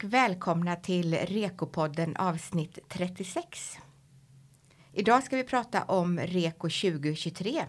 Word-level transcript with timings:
och 0.00 0.12
välkomna 0.12 0.76
till 0.76 1.14
Rekopodden 1.14 2.16
avsnitt 2.16 2.78
36. 2.88 3.78
Idag 4.92 5.22
ska 5.22 5.36
vi 5.36 5.44
prata 5.44 5.82
om 5.82 6.18
Reko 6.18 6.68
2023. 6.68 7.64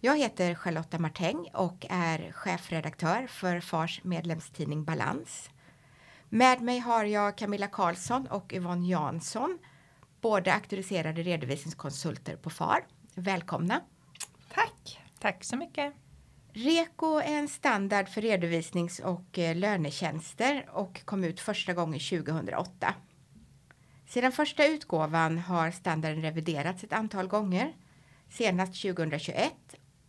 Jag 0.00 0.18
heter 0.18 0.54
Charlotta 0.54 0.98
Martäng 0.98 1.50
och 1.54 1.86
är 1.90 2.32
chefredaktör 2.32 3.26
för 3.26 3.60
FARs 3.60 4.00
medlemstidning 4.04 4.84
Balans. 4.84 5.50
Med 6.28 6.62
mig 6.62 6.78
har 6.78 7.04
jag 7.04 7.38
Camilla 7.38 7.66
Karlsson 7.66 8.26
och 8.26 8.52
Yvonne 8.52 8.88
Jansson, 8.88 9.58
båda 10.20 10.54
auktoriserade 10.54 11.22
redovisningskonsulter 11.22 12.36
på 12.36 12.50
FAR. 12.50 12.86
Välkomna! 13.14 13.80
Tack! 14.54 15.00
Tack 15.18 15.44
så 15.44 15.56
mycket! 15.56 16.07
REKO 16.58 17.18
är 17.18 17.38
en 17.38 17.48
standard 17.48 18.08
för 18.08 18.20
redovisnings 18.20 18.98
och 18.98 19.38
eh, 19.38 19.56
lönetjänster 19.56 20.68
och 20.72 21.04
kom 21.04 21.24
ut 21.24 21.40
första 21.40 21.74
gången 21.74 22.00
2008. 22.00 22.94
Sedan 24.06 24.32
första 24.32 24.66
utgåvan 24.66 25.38
har 25.38 25.70
standarden 25.70 26.22
reviderats 26.22 26.84
ett 26.84 26.92
antal 26.92 27.28
gånger, 27.28 27.76
senast 28.28 28.82
2021 28.82 29.52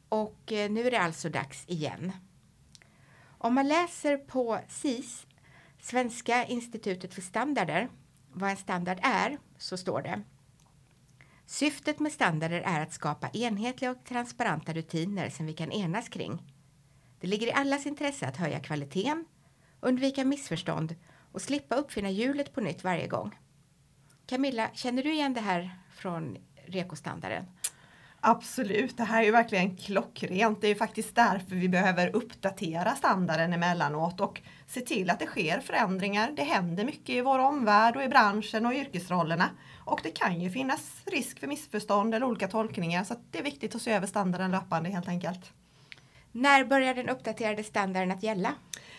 och 0.09 0.51
eh, 0.51 0.71
nu 0.71 0.87
är 0.87 0.91
det 0.91 0.99
alltså 0.99 1.29
dags 1.29 1.63
igen. 1.67 2.11
Om 3.37 3.53
man 3.53 3.67
läser 3.67 4.17
på 4.17 4.59
SIS, 4.67 5.27
Svenska 5.81 6.45
institutet 6.45 7.13
för 7.13 7.21
standarder, 7.21 7.89
vad 8.31 8.49
en 8.49 8.57
standard 8.57 8.99
är, 9.01 9.37
så 9.57 9.77
står 9.77 10.01
det 10.01 10.23
Syftet 11.49 11.99
med 11.99 12.11
standarder 12.11 12.61
är 12.61 12.81
att 12.81 12.93
skapa 12.93 13.29
enhetliga 13.29 13.91
och 13.91 14.03
transparenta 14.05 14.73
rutiner 14.73 15.29
som 15.29 15.45
vi 15.45 15.53
kan 15.53 15.71
enas 15.71 16.09
kring. 16.09 16.43
Det 17.19 17.27
ligger 17.27 17.47
i 17.47 17.51
allas 17.51 17.85
intresse 17.85 18.27
att 18.27 18.37
höja 18.37 18.59
kvaliteten, 18.59 19.25
undvika 19.79 20.25
missförstånd 20.25 20.95
och 21.31 21.41
slippa 21.41 21.75
uppfinna 21.75 22.09
hjulet 22.09 22.53
på 22.53 22.61
nytt 22.61 22.83
varje 22.83 23.07
gång. 23.07 23.39
Camilla, 24.25 24.69
känner 24.73 25.03
du 25.03 25.13
igen 25.13 25.33
det 25.33 25.41
här 25.41 25.79
från 25.95 26.37
REKO-standarden? 26.65 27.45
Absolut, 28.21 28.97
det 28.97 29.03
här 29.03 29.21
är 29.21 29.25
ju 29.25 29.31
verkligen 29.31 29.77
klockrent. 29.77 30.61
Det 30.61 30.67
är 30.67 30.75
faktiskt 30.75 31.15
därför 31.15 31.55
vi 31.55 31.69
behöver 31.69 32.15
uppdatera 32.15 32.95
standarden 32.95 33.53
emellanåt 33.53 34.19
och 34.19 34.41
se 34.67 34.81
till 34.81 35.09
att 35.09 35.19
det 35.19 35.25
sker 35.25 35.59
förändringar. 35.59 36.31
Det 36.35 36.43
händer 36.43 36.85
mycket 36.85 37.09
i 37.09 37.21
vår 37.21 37.39
omvärld 37.39 37.95
och 37.95 38.03
i 38.03 38.07
branschen 38.07 38.65
och 38.65 38.73
yrkesrollerna. 38.73 39.49
Och 39.85 39.99
det 40.03 40.11
kan 40.11 40.41
ju 40.41 40.49
finnas 40.49 41.01
risk 41.05 41.39
för 41.39 41.47
missförstånd 41.47 42.15
eller 42.15 42.25
olika 42.25 42.47
tolkningar 42.47 43.03
så 43.03 43.15
det 43.31 43.39
är 43.39 43.43
viktigt 43.43 43.75
att 43.75 43.81
se 43.81 43.91
över 43.91 44.07
standarden 44.07 44.51
löpande 44.51 44.89
helt 44.89 45.07
enkelt. 45.07 45.51
När 46.31 46.65
börjar 46.65 46.93
den 46.93 47.09
uppdaterade 47.09 47.63
standarden 47.63 48.11
att 48.11 48.23
gälla? 48.23 48.53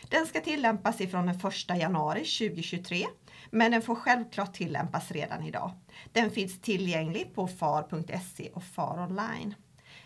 Den 0.08 0.26
ska 0.26 0.40
tillämpas 0.40 1.00
ifrån 1.00 1.26
den 1.26 1.36
1 1.68 1.78
januari 1.80 2.24
2023 2.24 3.06
men 3.50 3.70
den 3.70 3.82
får 3.82 3.94
självklart 3.94 4.54
tillämpas 4.54 5.10
redan 5.10 5.42
idag. 5.42 5.72
Den 6.12 6.30
finns 6.30 6.60
tillgänglig 6.60 7.34
på 7.34 7.48
far.se 7.48 8.50
och 8.54 8.64
FAR 8.64 9.02
online. 9.02 9.54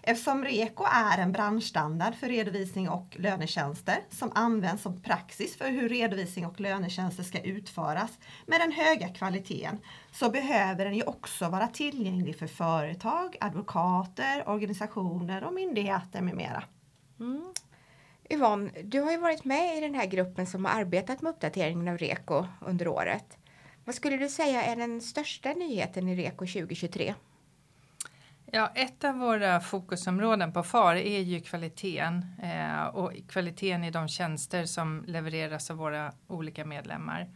Eftersom 0.07 0.45
REKO 0.45 0.85
är 0.85 1.19
en 1.19 1.33
branschstandard 1.33 2.15
för 2.15 2.29
redovisning 2.29 2.89
och 2.89 3.17
lönetjänster 3.19 3.99
som 4.11 4.33
används 4.35 4.83
som 4.83 5.03
praxis 5.03 5.57
för 5.57 5.71
hur 5.71 5.89
redovisning 5.89 6.47
och 6.47 6.61
lönetjänster 6.61 7.23
ska 7.23 7.41
utföras 7.41 8.19
med 8.47 8.61
den 8.61 8.73
höga 8.73 9.09
kvaliteten 9.09 9.79
så 10.13 10.31
behöver 10.31 10.85
den 10.85 10.95
ju 10.95 11.03
också 11.03 11.49
vara 11.49 11.67
tillgänglig 11.67 12.39
för 12.39 12.47
företag, 12.47 13.37
advokater, 13.41 14.49
organisationer 14.49 15.45
och 15.45 15.55
myndigheter 15.55 16.21
med 16.21 16.37
mera. 16.37 16.65
Mm. 17.21 17.53
Yvonne, 18.31 18.71
du 18.83 19.01
har 19.01 19.11
ju 19.11 19.19
varit 19.19 19.45
med 19.45 19.79
i 19.79 19.81
den 19.81 19.95
här 19.95 20.07
gruppen 20.07 20.47
som 20.47 20.65
har 20.65 20.81
arbetat 20.81 21.23
med 21.23 21.31
uppdateringen 21.31 21.89
av 21.89 21.99
REKO 21.99 22.47
under 22.61 22.89
året. 22.89 23.39
Vad 23.85 23.95
skulle 23.95 24.17
du 24.17 24.29
säga 24.29 24.63
är 24.63 24.77
den 24.77 25.01
största 25.01 25.53
nyheten 25.53 26.09
i 26.09 26.17
REKO 26.17 26.47
2023? 26.47 27.15
Ja, 28.47 28.73
ett 28.75 29.05
av 29.05 29.15
våra 29.15 29.61
fokusområden 29.61 30.53
på 30.53 30.63
FAR 30.63 30.97
är 30.97 31.21
ju 31.21 31.41
kvaliteten 31.41 32.27
eh, 32.43 32.85
och 32.85 33.13
kvaliteten 33.29 33.85
i 33.85 33.91
de 33.91 34.09
tjänster 34.09 34.65
som 34.65 35.05
levereras 35.07 35.71
av 35.71 35.77
våra 35.77 36.13
olika 36.27 36.65
medlemmar. 36.65 37.29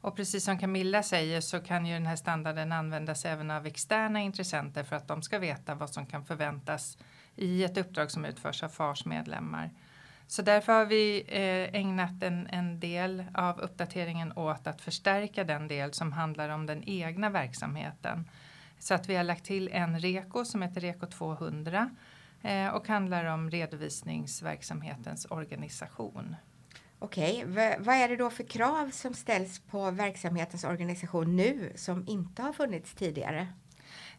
Och 0.00 0.16
precis 0.16 0.44
som 0.44 0.58
Camilla 0.58 1.02
säger 1.02 1.40
så 1.40 1.60
kan 1.60 1.86
ju 1.86 1.94
den 1.94 2.06
här 2.06 2.16
standarden 2.16 2.72
användas 2.72 3.24
även 3.24 3.50
av 3.50 3.66
externa 3.66 4.20
intressenter 4.20 4.84
för 4.84 4.96
att 4.96 5.08
de 5.08 5.22
ska 5.22 5.38
veta 5.38 5.74
vad 5.74 5.90
som 5.90 6.06
kan 6.06 6.24
förväntas 6.24 6.98
i 7.36 7.64
ett 7.64 7.78
uppdrag 7.78 8.10
som 8.10 8.24
utförs 8.24 8.62
av 8.62 8.68
FARs 8.68 9.04
medlemmar. 9.04 9.70
Så 10.26 10.42
därför 10.42 10.72
har 10.72 10.86
vi 10.86 11.24
eh, 11.28 11.80
ägnat 11.80 12.22
en, 12.22 12.46
en 12.46 12.80
del 12.80 13.24
av 13.34 13.60
uppdateringen 13.60 14.32
åt 14.32 14.66
att 14.66 14.80
förstärka 14.80 15.44
den 15.44 15.68
del 15.68 15.92
som 15.92 16.12
handlar 16.12 16.48
om 16.48 16.66
den 16.66 16.88
egna 16.88 17.30
verksamheten. 17.30 18.30
Så 18.78 18.94
att 18.94 19.08
vi 19.08 19.16
har 19.16 19.24
lagt 19.24 19.44
till 19.44 19.68
en 19.72 20.00
REKO 20.00 20.44
som 20.44 20.62
heter 20.62 20.80
REKO 20.80 21.06
200 21.06 21.90
eh, 22.42 22.68
och 22.68 22.88
handlar 22.88 23.24
om 23.24 23.50
redovisningsverksamhetens 23.50 25.26
organisation. 25.30 26.36
Okej, 26.98 27.44
vad 27.78 27.96
är 27.96 28.08
det 28.08 28.16
då 28.16 28.30
för 28.30 28.44
krav 28.44 28.90
som 28.90 29.14
ställs 29.14 29.60
på 29.60 29.90
verksamhetens 29.90 30.64
organisation 30.64 31.36
nu 31.36 31.72
som 31.74 32.08
inte 32.08 32.42
har 32.42 32.52
funnits 32.52 32.94
tidigare? 32.94 33.48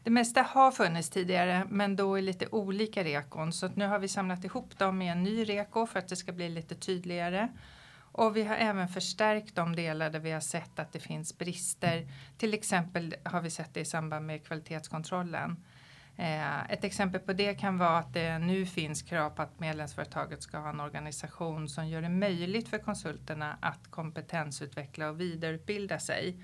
Det 0.07 0.11
mesta 0.11 0.41
har 0.41 0.71
funnits 0.71 1.09
tidigare 1.09 1.65
men 1.69 1.95
då 1.95 2.17
i 2.17 2.21
lite 2.21 2.47
olika 2.47 3.03
rekon 3.03 3.53
så 3.53 3.67
nu 3.67 3.87
har 3.87 3.99
vi 3.99 4.07
samlat 4.07 4.43
ihop 4.43 4.77
dem 4.77 5.01
i 5.01 5.07
en 5.07 5.23
ny 5.23 5.43
reko 5.43 5.85
för 5.85 5.99
att 5.99 6.07
det 6.07 6.15
ska 6.15 6.31
bli 6.31 6.49
lite 6.49 6.75
tydligare. 6.75 7.47
Och 8.11 8.35
vi 8.37 8.43
har 8.43 8.55
även 8.55 8.87
förstärkt 8.87 9.55
de 9.55 9.75
delar 9.75 10.09
där 10.09 10.19
vi 10.19 10.31
har 10.31 10.39
sett 10.39 10.79
att 10.79 10.91
det 10.91 10.99
finns 10.99 11.37
brister. 11.37 12.07
Till 12.37 12.53
exempel 12.53 13.15
har 13.23 13.41
vi 13.41 13.49
sett 13.49 13.73
det 13.73 13.79
i 13.79 13.85
samband 13.85 14.25
med 14.25 14.45
kvalitetskontrollen. 14.45 15.63
Eh, 16.15 16.71
ett 16.71 16.83
exempel 16.83 17.21
på 17.21 17.33
det 17.33 17.55
kan 17.55 17.77
vara 17.77 17.97
att 17.97 18.13
det 18.13 18.39
nu 18.39 18.65
finns 18.65 19.01
krav 19.01 19.29
på 19.29 19.41
att 19.41 19.59
medlemsföretaget 19.59 20.43
ska 20.43 20.57
ha 20.57 20.69
en 20.69 20.79
organisation 20.79 21.69
som 21.69 21.87
gör 21.87 22.01
det 22.01 22.09
möjligt 22.09 22.69
för 22.69 22.77
konsulterna 22.77 23.57
att 23.61 23.91
kompetensutveckla 23.91 25.09
och 25.09 25.21
vidareutbilda 25.21 25.99
sig. 25.99 26.37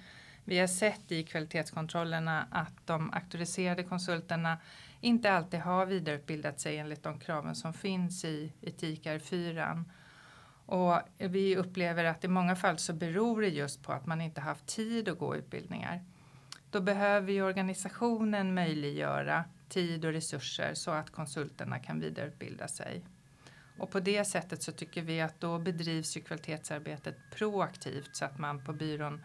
Vi 0.45 0.59
har 0.59 0.67
sett 0.67 1.11
i 1.11 1.23
kvalitetskontrollerna 1.23 2.47
att 2.51 2.87
de 2.87 3.13
auktoriserade 3.13 3.83
konsulterna 3.83 4.57
inte 5.01 5.31
alltid 5.31 5.59
har 5.59 5.85
vidareutbildat 5.85 6.59
sig 6.59 6.77
enligt 6.77 7.03
de 7.03 7.19
kraven 7.19 7.55
som 7.55 7.73
finns 7.73 8.25
i 8.25 8.53
etik 8.61 9.05
R4. 9.05 9.83
Och 10.65 10.99
vi 11.17 11.55
upplever 11.57 12.05
att 12.05 12.23
i 12.23 12.27
många 12.27 12.55
fall 12.55 12.77
så 12.77 12.93
beror 12.93 13.41
det 13.41 13.49
just 13.49 13.83
på 13.83 13.91
att 13.93 14.05
man 14.05 14.21
inte 14.21 14.41
haft 14.41 14.65
tid 14.65 15.09
att 15.09 15.19
gå 15.19 15.35
utbildningar. 15.35 16.03
Då 16.69 16.81
behöver 16.81 17.31
ju 17.31 17.43
organisationen 17.43 18.53
möjliggöra 18.53 19.43
tid 19.69 20.05
och 20.05 20.11
resurser 20.11 20.73
så 20.73 20.91
att 20.91 21.09
konsulterna 21.09 21.79
kan 21.79 21.99
vidareutbilda 21.99 22.67
sig. 22.67 23.03
Och 23.77 23.91
på 23.91 23.99
det 23.99 24.25
sättet 24.25 24.63
så 24.63 24.71
tycker 24.71 25.01
vi 25.01 25.21
att 25.21 25.39
då 25.39 25.59
bedrivs 25.59 26.17
ju 26.17 26.21
kvalitetsarbetet 26.21 27.15
proaktivt 27.35 28.15
så 28.15 28.25
att 28.25 28.39
man 28.39 28.65
på 28.65 28.73
byrån 28.73 29.21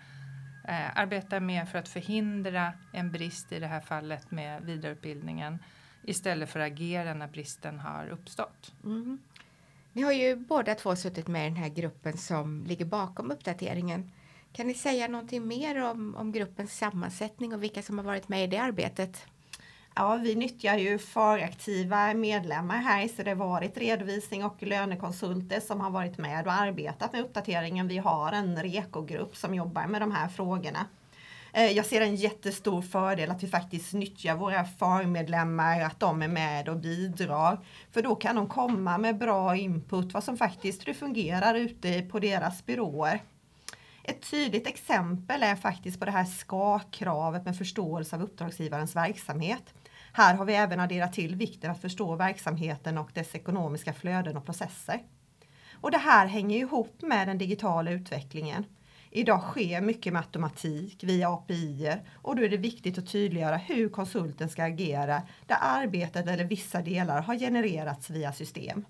eh, 0.69 0.99
arbetar 0.99 1.41
mer 1.41 1.65
för 1.65 1.79
att 1.79 1.89
förhindra 1.89 2.73
en 2.93 3.11
brist 3.11 3.53
i 3.53 3.59
det 3.59 3.67
här 3.67 3.81
fallet 3.81 4.31
med 4.31 4.63
vidareutbildningen 4.63 5.59
istället 6.03 6.51
för 6.51 6.61
att 6.61 6.73
agera 6.73 7.15
när 7.15 7.29
bristen 7.29 7.79
har 7.79 8.09
uppstått. 8.09 8.75
Mm. 8.85 9.19
Ni 9.93 10.03
har 10.03 10.13
ju 10.13 10.37
båda 10.37 10.75
två 10.75 10.97
suttit 10.97 11.29
med 11.29 11.47
i 11.47 11.49
den 11.49 11.57
här 11.57 11.69
gruppen 11.69 12.17
som 12.17 12.65
ligger 12.67 12.85
bakom 12.85 13.31
uppdateringen. 13.31 14.11
Kan 14.53 14.67
ni 14.67 14.75
säga 14.75 15.09
någonting 15.09 15.47
mer 15.47 15.85
om, 15.85 16.15
om 16.15 16.33
gruppens 16.33 16.79
sammansättning 16.79 17.55
och 17.55 17.63
vilka 17.63 17.83
som 17.83 17.99
har 17.99 18.05
varit 18.05 18.29
med 18.29 18.45
i 18.45 18.47
det 18.47 18.59
arbetet? 18.59 19.27
Ja, 20.01 20.17
vi 20.17 20.35
nyttjar 20.35 20.77
ju 20.77 20.99
föraktiva 20.99 22.15
medlemmar 22.15 22.77
här 22.77 23.09
så 23.09 23.23
det 23.23 23.31
har 23.31 23.37
varit 23.37 23.77
redovisning 23.77 24.45
och 24.45 24.63
lönekonsulter 24.63 25.61
som 25.61 25.81
har 25.81 25.91
varit 25.91 26.19
med 26.19 26.47
och 26.47 26.53
arbetat 26.53 27.13
med 27.13 27.21
uppdateringen. 27.21 27.89
Vi 27.89 27.99
har 27.99 28.33
en 28.33 28.63
rekogrupp 28.63 29.37
som 29.37 29.55
jobbar 29.55 29.87
med 29.87 30.03
de 30.03 30.13
här 30.13 30.29
frågorna. 30.29 30.87
Eh, 31.53 31.67
jag 31.67 31.87
ser 31.87 32.01
en 32.01 32.17
jättestor 32.17 32.83
fördel 32.83 33.31
att 33.31 33.43
vi 33.43 33.49
faktiskt 33.49 33.93
nyttjar 33.93 34.35
våra 34.35 34.65
förmedlemmar, 34.65 35.81
att 35.81 36.01
de 36.01 36.23
är 36.23 36.29
med 36.29 36.69
och 36.69 36.77
bidrar. 36.77 37.59
För 37.93 38.03
då 38.03 38.15
kan 38.15 38.37
de 38.37 38.49
komma 38.49 38.99
med 38.99 39.19
bra 39.19 39.57
input, 39.57 40.15
vad 40.15 40.25
som 40.25 40.37
faktiskt 40.37 40.89
hur 40.89 40.95
fungerar 40.95 41.55
ute 41.55 42.03
på 42.03 42.19
deras 42.19 42.67
byråer. 42.67 43.23
Ett 44.03 44.31
tydligt 44.31 44.67
exempel 44.67 45.43
är 45.43 45.57
faktiskt 45.57 45.99
på 45.99 46.05
det 46.05 46.11
här 46.11 46.25
ska-kravet 46.25 47.45
med 47.45 47.59
förståelse 47.59 48.17
av 48.17 48.23
uppdragsgivarens 48.23 48.97
verksamhet. 48.97 49.75
Här 50.19 50.35
har 50.35 50.45
vi 50.45 50.55
även 50.55 50.81
adderat 50.81 51.13
till 51.13 51.37
vikten 51.37 51.71
att 51.71 51.81
förstå 51.81 52.17
verksamheten 52.17 52.99
och 52.99 53.11
dess 53.15 53.35
ekonomiska 53.35 53.93
flöden 53.93 54.37
och 54.37 54.45
processer. 54.45 55.03
Och 55.73 55.91
det 55.91 55.99
här 55.99 56.27
hänger 56.27 56.59
ihop 56.59 57.03
med 57.03 57.29
den 57.29 57.39
digitala 57.39 57.91
utvecklingen. 57.91 58.65
Idag 59.11 59.41
sker 59.43 59.81
mycket 59.81 60.13
med 60.13 60.23
automatik 60.23 61.05
via 61.05 61.31
API 61.31 61.97
och 62.15 62.37
då 62.37 62.43
är 62.43 62.49
det 62.49 62.57
viktigt 62.57 62.99
att 62.99 63.13
tydliggöra 63.13 63.57
hur 63.57 63.89
konsulten 63.89 64.49
ska 64.49 64.65
agera 64.65 65.23
där 65.47 65.59
arbetet 65.61 66.29
eller 66.29 66.45
vissa 66.45 66.83
delar 66.83 67.23
har 67.23 67.39
genererats 67.39 68.11
via 68.11 68.33
system. 68.33 68.85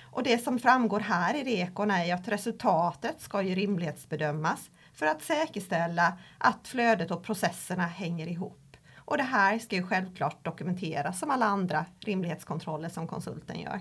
Och 0.00 0.22
det 0.22 0.38
som 0.38 0.58
framgår 0.58 1.00
här 1.00 1.34
i 1.34 1.44
rekon 1.44 1.90
är 1.90 2.14
att 2.14 2.28
resultatet 2.28 3.20
ska 3.20 3.42
ju 3.42 3.54
rimlighetsbedömas 3.54 4.70
för 4.94 5.06
att 5.06 5.22
säkerställa 5.22 6.18
att 6.38 6.68
flödet 6.68 7.10
och 7.10 7.22
processerna 7.22 7.86
hänger 7.86 8.26
ihop. 8.26 8.65
Och 9.06 9.16
det 9.16 9.22
här 9.22 9.58
ska 9.58 9.76
ju 9.76 9.86
självklart 9.86 10.44
dokumenteras 10.44 11.18
som 11.18 11.30
alla 11.30 11.46
andra 11.46 11.86
rimlighetskontroller 12.00 12.88
som 12.88 13.08
konsulten 13.08 13.60
gör. 13.60 13.80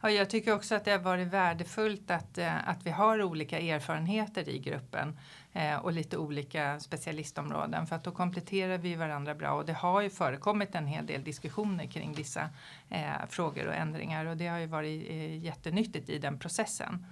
Ja, 0.00 0.10
jag 0.10 0.30
tycker 0.30 0.54
också 0.54 0.74
att 0.74 0.84
det 0.84 0.90
har 0.90 0.98
varit 0.98 1.28
värdefullt 1.28 2.10
att, 2.10 2.38
eh, 2.38 2.68
att 2.68 2.86
vi 2.86 2.90
har 2.90 3.22
olika 3.22 3.58
erfarenheter 3.58 4.48
i 4.48 4.58
gruppen 4.58 5.18
eh, 5.52 5.76
och 5.76 5.92
lite 5.92 6.16
olika 6.16 6.80
specialistområden 6.80 7.86
för 7.86 7.96
att 7.96 8.04
då 8.04 8.10
kompletterar 8.10 8.78
vi 8.78 8.94
varandra 8.94 9.34
bra 9.34 9.52
och 9.52 9.66
det 9.66 9.72
har 9.72 10.00
ju 10.00 10.10
förekommit 10.10 10.74
en 10.74 10.86
hel 10.86 11.06
del 11.06 11.24
diskussioner 11.24 11.86
kring 11.86 12.12
vissa 12.12 12.48
eh, 12.88 13.26
frågor 13.28 13.66
och 13.66 13.74
ändringar 13.74 14.26
och 14.26 14.36
det 14.36 14.46
har 14.46 14.58
ju 14.58 14.66
varit 14.66 15.10
jättenyttigt 15.42 16.08
i 16.08 16.18
den 16.18 16.38
processen. 16.38 17.06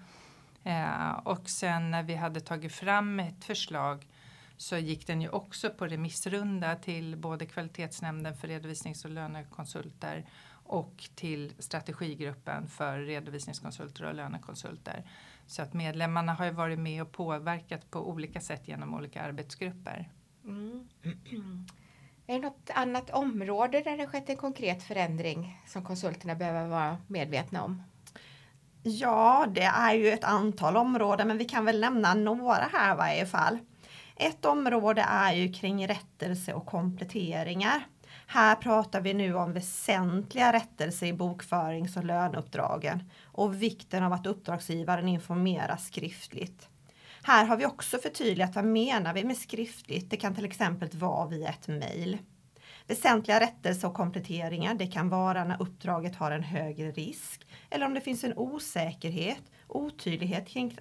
Och 1.23 1.51
sen 1.51 1.91
när 1.91 2.03
vi 2.03 2.15
hade 2.15 2.41
tagit 2.41 2.73
fram 2.73 3.21
ett 3.21 3.45
förslag 3.45 4.07
så 4.57 4.77
gick 4.77 5.07
den 5.07 5.23
ju 5.23 5.29
också 5.29 5.71
på 5.71 5.87
remissrunda 5.87 6.77
till 6.77 7.17
både 7.17 7.47
kvalitetsnämnden 7.47 8.37
för 8.37 8.49
redovisnings 8.49 9.05
och 9.05 9.11
lönekonsulter 9.11 10.27
och 10.67 11.09
till 11.15 11.53
strategigruppen 11.59 12.69
för 12.69 12.99
redovisningskonsulter 12.99 14.05
och 14.05 14.15
lönekonsulter. 14.15 15.11
Så 15.47 15.63
att 15.63 15.75
medlemmarna 15.75 16.35
har 16.35 16.45
ju 16.45 16.51
varit 16.51 16.79
med 16.79 17.03
och 17.03 17.13
påverkat 17.13 17.91
på 17.91 18.09
olika 18.11 18.41
sätt 18.41 18.69
genom 18.69 18.95
olika 18.95 19.23
arbetsgrupper. 19.23 20.11
Mm. 20.45 20.89
Är 22.27 22.35
det 22.35 22.41
något 22.41 22.71
annat 22.75 23.11
område 23.11 23.81
där 23.81 23.97
det 23.97 24.07
skett 24.07 24.29
en 24.29 24.37
konkret 24.37 24.83
förändring 24.83 25.63
som 25.67 25.85
konsulterna 25.85 26.35
behöver 26.35 26.69
vara 26.69 26.99
medvetna 27.07 27.63
om? 27.63 27.83
Ja, 28.83 29.47
det 29.49 29.63
är 29.63 29.95
ju 29.95 30.09
ett 30.09 30.25
antal 30.25 30.77
områden, 30.77 31.29
men 31.29 31.39
vi 31.39 31.45
kan 31.45 31.65
väl 31.65 31.81
nämna 31.81 32.15
några 32.15 32.69
här 32.73 32.95
i 32.95 32.97
varje 32.97 33.27
fall. 33.27 33.59
Ett 34.17 34.45
område 34.45 35.01
är 35.01 35.33
ju 35.33 35.53
kring 35.53 35.89
rättelse 35.89 36.55
och 36.55 36.67
kompletteringar. 36.67 37.87
Här 38.27 38.55
pratar 38.55 39.01
vi 39.01 39.15
nu 39.15 39.35
om 39.35 39.53
väsentliga 39.53 40.53
rättelser 40.53 41.07
i 41.07 41.13
bokförings 41.13 41.97
och 41.97 42.05
löneuppdragen 42.05 43.11
och 43.25 43.63
vikten 43.63 44.03
av 44.03 44.13
att 44.13 44.27
uppdragsgivaren 44.27 45.09
informeras 45.09 45.87
skriftligt. 45.87 46.69
Här 47.23 47.45
har 47.45 47.57
vi 47.57 47.67
också 47.67 47.99
förtydligat 47.99 48.55
vad 48.55 48.65
menar 48.65 49.15
vi 49.15 49.25
med 49.25 49.37
skriftligt. 49.37 50.11
Det 50.11 50.17
kan 50.17 50.35
till 50.35 50.45
exempel 50.45 50.89
vara 50.89 51.27
via 51.27 51.49
ett 51.49 51.69
mejl. 51.69 52.19
Väsentliga 52.87 53.41
rättelser 53.41 53.89
och 53.89 53.95
kompletteringar, 53.95 54.75
det 54.75 54.87
kan 54.87 55.09
vara 55.09 55.45
när 55.45 55.63
uppdraget 55.63 56.17
har 56.17 56.31
en 56.31 56.43
högre 56.43 56.91
risk 56.91 57.47
eller 57.71 57.87
om 57.87 57.95
det 57.95 58.01
finns 58.01 58.25
en 58.25 58.39
osäkerhet, 58.39 59.43
otydlighet 59.69 60.49
kring 60.49 60.79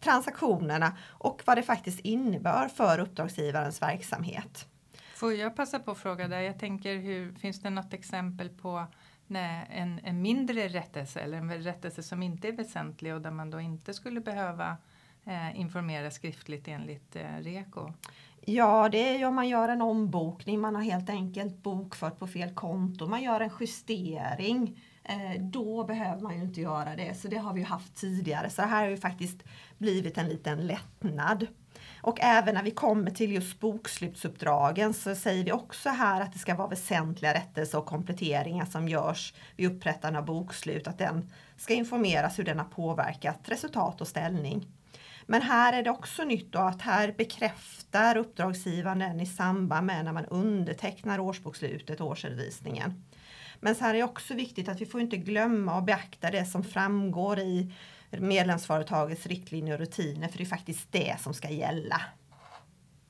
transaktionerna 0.00 0.96
och 1.08 1.42
vad 1.44 1.58
det 1.58 1.62
faktiskt 1.62 2.00
innebär 2.00 2.68
för 2.68 2.98
uppdragsgivarens 2.98 3.82
verksamhet. 3.82 4.66
Får 5.14 5.32
jag 5.32 5.56
passa 5.56 5.78
på 5.78 5.90
att 5.90 5.98
fråga 5.98 6.28
där? 6.28 6.40
Jag 6.40 6.58
tänker, 6.58 6.96
hur, 6.96 7.32
finns 7.32 7.60
det 7.60 7.70
något 7.70 7.94
exempel 7.94 8.48
på 8.48 8.86
nej, 9.26 9.66
en, 9.70 10.00
en 10.04 10.22
mindre 10.22 10.68
rättelse 10.68 11.20
eller 11.20 11.38
en 11.38 11.62
rättelse 11.62 12.02
som 12.02 12.22
inte 12.22 12.48
är 12.48 12.52
väsentlig 12.52 13.14
och 13.14 13.20
där 13.20 13.30
man 13.30 13.50
då 13.50 13.60
inte 13.60 13.94
skulle 13.94 14.20
behöva 14.20 14.76
eh, 15.24 15.60
informera 15.60 16.10
skriftligt 16.10 16.68
enligt 16.68 17.16
eh, 17.16 17.36
REKO? 17.40 17.92
Ja, 18.40 18.88
det 18.88 19.08
är 19.08 19.18
ju 19.18 19.24
om 19.24 19.34
man 19.34 19.48
gör 19.48 19.68
en 19.68 19.82
ombokning, 19.82 20.60
man 20.60 20.74
har 20.74 20.82
helt 20.82 21.10
enkelt 21.10 21.62
bokfört 21.62 22.18
på 22.18 22.26
fel 22.26 22.54
konto, 22.54 23.06
man 23.06 23.22
gör 23.22 23.40
en 23.40 23.50
justering. 23.60 24.80
Eh, 25.04 25.40
då 25.40 25.84
behöver 25.84 26.22
man 26.22 26.36
ju 26.36 26.42
inte 26.42 26.60
göra 26.60 26.96
det, 26.96 27.14
så 27.14 27.28
det 27.28 27.36
har 27.36 27.52
vi 27.52 27.60
ju 27.60 27.66
haft 27.66 27.94
tidigare. 27.94 28.50
Så 28.50 28.62
här 28.62 28.82
har 28.82 28.90
ju 28.90 28.96
faktiskt 28.96 29.42
blivit 29.78 30.18
en 30.18 30.28
liten 30.28 30.66
lättnad. 30.66 31.46
Och 32.00 32.18
även 32.20 32.54
när 32.54 32.62
vi 32.62 32.70
kommer 32.70 33.10
till 33.10 33.32
just 33.32 33.60
bokslutsuppdragen 33.60 34.94
så 34.94 35.14
säger 35.14 35.44
vi 35.44 35.52
också 35.52 35.88
här 35.88 36.20
att 36.20 36.32
det 36.32 36.38
ska 36.38 36.54
vara 36.54 36.68
väsentliga 36.68 37.34
rättelser 37.34 37.78
och 37.78 37.86
kompletteringar 37.86 38.64
som 38.64 38.88
görs 38.88 39.34
vid 39.56 39.72
upprättande 39.72 40.18
av 40.18 40.24
bokslut, 40.24 40.88
att 40.88 40.98
den 40.98 41.30
ska 41.56 41.74
informeras 41.74 42.38
hur 42.38 42.44
den 42.44 42.58
har 42.58 42.66
påverkat 42.66 43.40
resultat 43.44 44.00
och 44.00 44.08
ställning. 44.08 44.66
Men 45.26 45.42
här 45.42 45.72
är 45.72 45.82
det 45.82 45.90
också 45.90 46.24
nytt 46.24 46.52
då 46.52 46.58
att 46.58 46.82
här 46.82 47.14
bekräftar 47.18 48.16
uppdragsgivaren 48.16 49.20
i 49.20 49.26
samband 49.26 49.86
med 49.86 50.04
när 50.04 50.12
man 50.12 50.24
undertecknar 50.24 51.18
årsbokslutet 51.18 52.00
och 52.00 52.06
årsredovisningen. 52.06 53.04
Men 53.60 53.74
så 53.74 53.84
här 53.84 53.94
är 53.94 53.98
det 53.98 54.04
också 54.04 54.34
viktigt 54.34 54.68
att 54.68 54.80
vi 54.80 54.86
får 54.86 55.00
inte 55.00 55.16
glömma 55.16 55.76
och 55.76 55.84
beakta 55.84 56.30
det 56.30 56.44
som 56.44 56.64
framgår 56.64 57.38
i 57.38 57.72
medlemsföretagets 58.10 59.26
riktlinjer 59.26 59.74
och 59.74 59.80
rutiner 59.80 60.28
för 60.28 60.38
det 60.38 60.44
är 60.44 60.46
faktiskt 60.46 60.92
det 60.92 61.16
som 61.20 61.34
ska 61.34 61.50
gälla. 61.50 62.00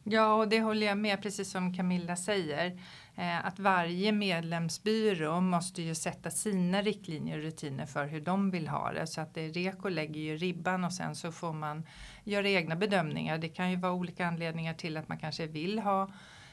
Ja, 0.07 0.35
och 0.35 0.49
det 0.49 0.61
håller 0.61 0.87
jag 0.87 0.99
med, 0.99 1.23
precis 1.23 1.51
som 1.51 1.75
Camilla 1.75 2.17
säger. 2.17 2.81
Eh, 3.17 3.47
att 3.47 3.59
varje 3.59 4.13
medlemsbyrå 4.13 5.41
måste 5.41 5.83
ju 5.83 5.95
sätta 5.95 6.31
sina 6.31 6.83
riktlinjer 6.83 7.37
och 7.37 7.43
rutiner 7.45 7.87
för 7.87 8.07
hur 8.07 8.21
de 8.21 8.51
vill 8.51 8.69
ha 8.69 8.93
det. 8.93 9.07
Så 9.07 9.21
att 9.21 9.35
det, 9.35 9.49
Reko 9.49 9.89
lägger 9.89 10.21
ju 10.21 10.37
ribban 10.37 10.85
och 10.85 10.93
sen 10.93 11.17
så 11.17 11.33
får 11.33 11.53
man 11.53 11.87
göra 12.25 12.49
egna 12.49 12.77
bedömningar. 12.77 13.39
Det 13.39 13.49
kan 13.49 13.71
ju 13.71 13.77
vara 13.77 13.93
olika 13.93 14.27
anledningar 14.27 14.75
till 14.75 14.97
att 14.97 15.09
man 15.09 15.19
kanske 15.19 15.47
vill 15.47 15.79
ha 15.79 16.03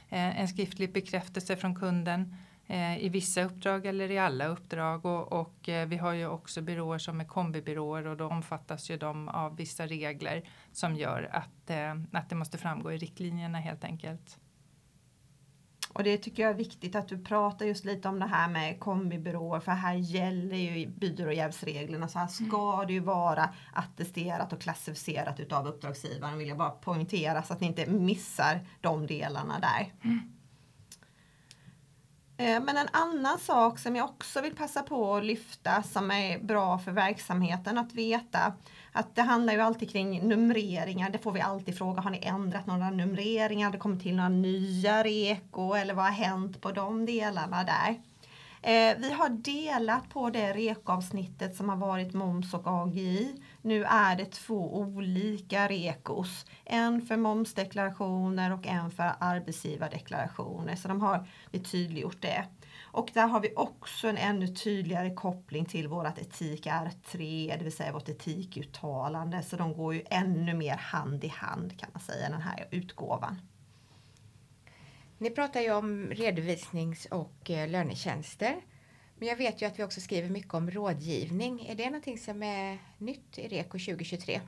eh, 0.09 0.39
en 0.39 0.47
skriftlig 0.47 0.93
bekräftelse 0.93 1.55
från 1.55 1.75
kunden. 1.75 2.35
Eh, 2.71 3.03
i 3.03 3.09
vissa 3.09 3.43
uppdrag 3.43 3.85
eller 3.85 4.11
i 4.11 4.17
alla 4.17 4.47
uppdrag 4.47 5.05
och, 5.05 5.33
och 5.33 5.69
eh, 5.69 5.87
vi 5.87 5.97
har 5.97 6.13
ju 6.13 6.27
också 6.27 6.61
byråer 6.61 6.97
som 6.97 7.19
är 7.19 7.25
kombibyråer 7.25 8.07
och 8.07 8.17
då 8.17 8.27
omfattas 8.27 8.89
ju 8.89 8.97
de 8.97 9.29
av 9.29 9.55
vissa 9.55 9.87
regler 9.87 10.49
som 10.71 10.95
gör 10.95 11.29
att, 11.31 11.69
eh, 11.69 12.19
att 12.19 12.29
det 12.29 12.35
måste 12.35 12.57
framgå 12.57 12.91
i 12.91 12.97
riktlinjerna 12.97 13.57
helt 13.57 13.83
enkelt. 13.83 14.37
Och 15.93 16.03
det 16.03 16.17
tycker 16.17 16.43
jag 16.43 16.49
är 16.49 16.55
viktigt 16.55 16.95
att 16.95 17.07
du 17.07 17.23
pratar 17.23 17.65
just 17.65 17.85
lite 17.85 18.07
om 18.07 18.19
det 18.19 18.27
här 18.27 18.49
med 18.49 18.79
kombibyråer 18.79 19.59
för 19.59 19.71
här 19.71 19.95
gäller 19.95 20.57
ju 20.57 20.87
byråjävsreglerna 20.87 22.07
så 22.07 22.19
här 22.19 22.27
ska 22.27 22.85
det 22.87 22.93
ju 22.93 22.99
vara 22.99 23.49
attesterat 23.73 24.53
och 24.53 24.61
klassificerat 24.61 25.39
utav 25.39 25.67
uppdragsgivaren 25.67 26.37
vill 26.37 26.47
jag 26.47 26.57
bara 26.57 26.69
poängtera 26.69 27.43
så 27.43 27.53
att 27.53 27.59
ni 27.59 27.67
inte 27.67 27.89
missar 27.89 28.67
de 28.81 29.07
delarna 29.07 29.59
där. 29.59 29.93
Mm. 30.03 30.40
Eh, 32.41 32.59
men 32.61 32.77
en 32.77 32.87
annan 32.91 33.39
sak 33.39 33.79
som 33.79 33.95
jag 33.95 34.05
också 34.05 34.41
vill 34.41 34.55
passa 34.55 34.83
på 34.83 35.15
att 35.15 35.25
lyfta 35.25 35.83
som 35.83 36.11
är 36.11 36.39
bra 36.39 36.79
för 36.79 36.91
verksamheten 36.91 37.77
att 37.77 37.93
veta 37.93 38.53
att 38.91 39.15
det 39.15 39.21
handlar 39.21 39.53
ju 39.53 39.59
alltid 39.61 39.91
kring 39.91 40.27
numreringar. 40.27 41.09
Det 41.09 41.17
får 41.17 41.31
vi 41.31 41.41
alltid 41.41 41.77
fråga. 41.77 42.01
Har 42.01 42.09
ni 42.09 42.19
ändrat 42.23 42.67
några 42.67 42.89
numreringar? 42.89 43.65
Har 43.65 43.71
det 43.71 43.77
kommit 43.77 44.01
till 44.01 44.15
några 44.15 44.29
nya 44.29 45.03
reko 45.03 45.73
eller 45.73 45.93
vad 45.93 46.05
har 46.05 46.11
hänt 46.11 46.61
på 46.61 46.71
de 46.71 47.05
delarna 47.05 47.63
där? 47.63 47.99
Eh, 48.61 48.97
vi 48.97 49.11
har 49.11 49.29
delat 49.29 50.09
på 50.09 50.29
det 50.29 50.53
rekoavsnittet 50.53 51.55
som 51.55 51.69
har 51.69 51.77
varit 51.77 52.13
moms 52.13 52.53
och 52.53 52.67
AGI. 52.67 53.41
Nu 53.61 53.83
är 53.83 54.15
det 54.15 54.25
två 54.25 54.77
olika 54.77 55.67
rekos. 55.67 56.45
En 56.65 57.01
för 57.01 57.17
momsdeklarationer 57.17 58.53
och 58.53 58.67
en 58.67 58.91
för 58.91 59.13
arbetsgivardeklarationer. 59.19 60.75
Så 60.75 60.87
de 60.87 61.01
har 61.01 61.27
vi 61.51 61.59
tydliggjort 61.59 62.21
det. 62.21 62.45
Och 62.81 63.11
där 63.13 63.27
har 63.27 63.39
vi 63.39 63.53
också 63.55 64.07
en 64.07 64.17
ännu 64.17 64.47
tydligare 64.47 65.13
koppling 65.13 65.65
till 65.65 65.87
vårt 65.87 66.17
etik 66.17 66.65
R3, 66.65 67.57
det 67.57 67.63
vill 67.63 67.75
säga 67.75 67.93
vårt 67.93 68.09
etikuttalande. 68.09 69.43
Så 69.43 69.55
de 69.55 69.73
går 69.73 69.93
ju 69.93 70.03
ännu 70.09 70.53
mer 70.53 70.77
hand 70.77 71.23
i 71.23 71.27
hand 71.27 71.79
kan 71.79 71.89
man 71.93 72.01
säga, 72.01 72.29
den 72.29 72.41
här 72.41 72.67
utgåvan. 72.71 73.41
Ni 75.17 75.29
pratar 75.29 75.61
ju 75.61 75.71
om 75.71 76.07
redovisnings 76.07 77.05
och 77.05 77.49
eh, 77.49 77.69
lönetjänster. 77.69 78.55
Men 79.21 79.27
jag 79.29 79.35
vet 79.35 79.61
ju 79.61 79.65
att 79.65 79.79
vi 79.79 79.83
också 79.83 80.01
skriver 80.01 80.29
mycket 80.29 80.53
om 80.53 80.71
rådgivning. 80.71 81.65
Är 81.65 81.75
det 81.75 81.85
någonting 81.85 82.17
som 82.17 82.43
är 82.43 82.77
nytt 82.97 83.37
i 83.37 83.47
REKO 83.47 83.79
2023? 83.79 84.41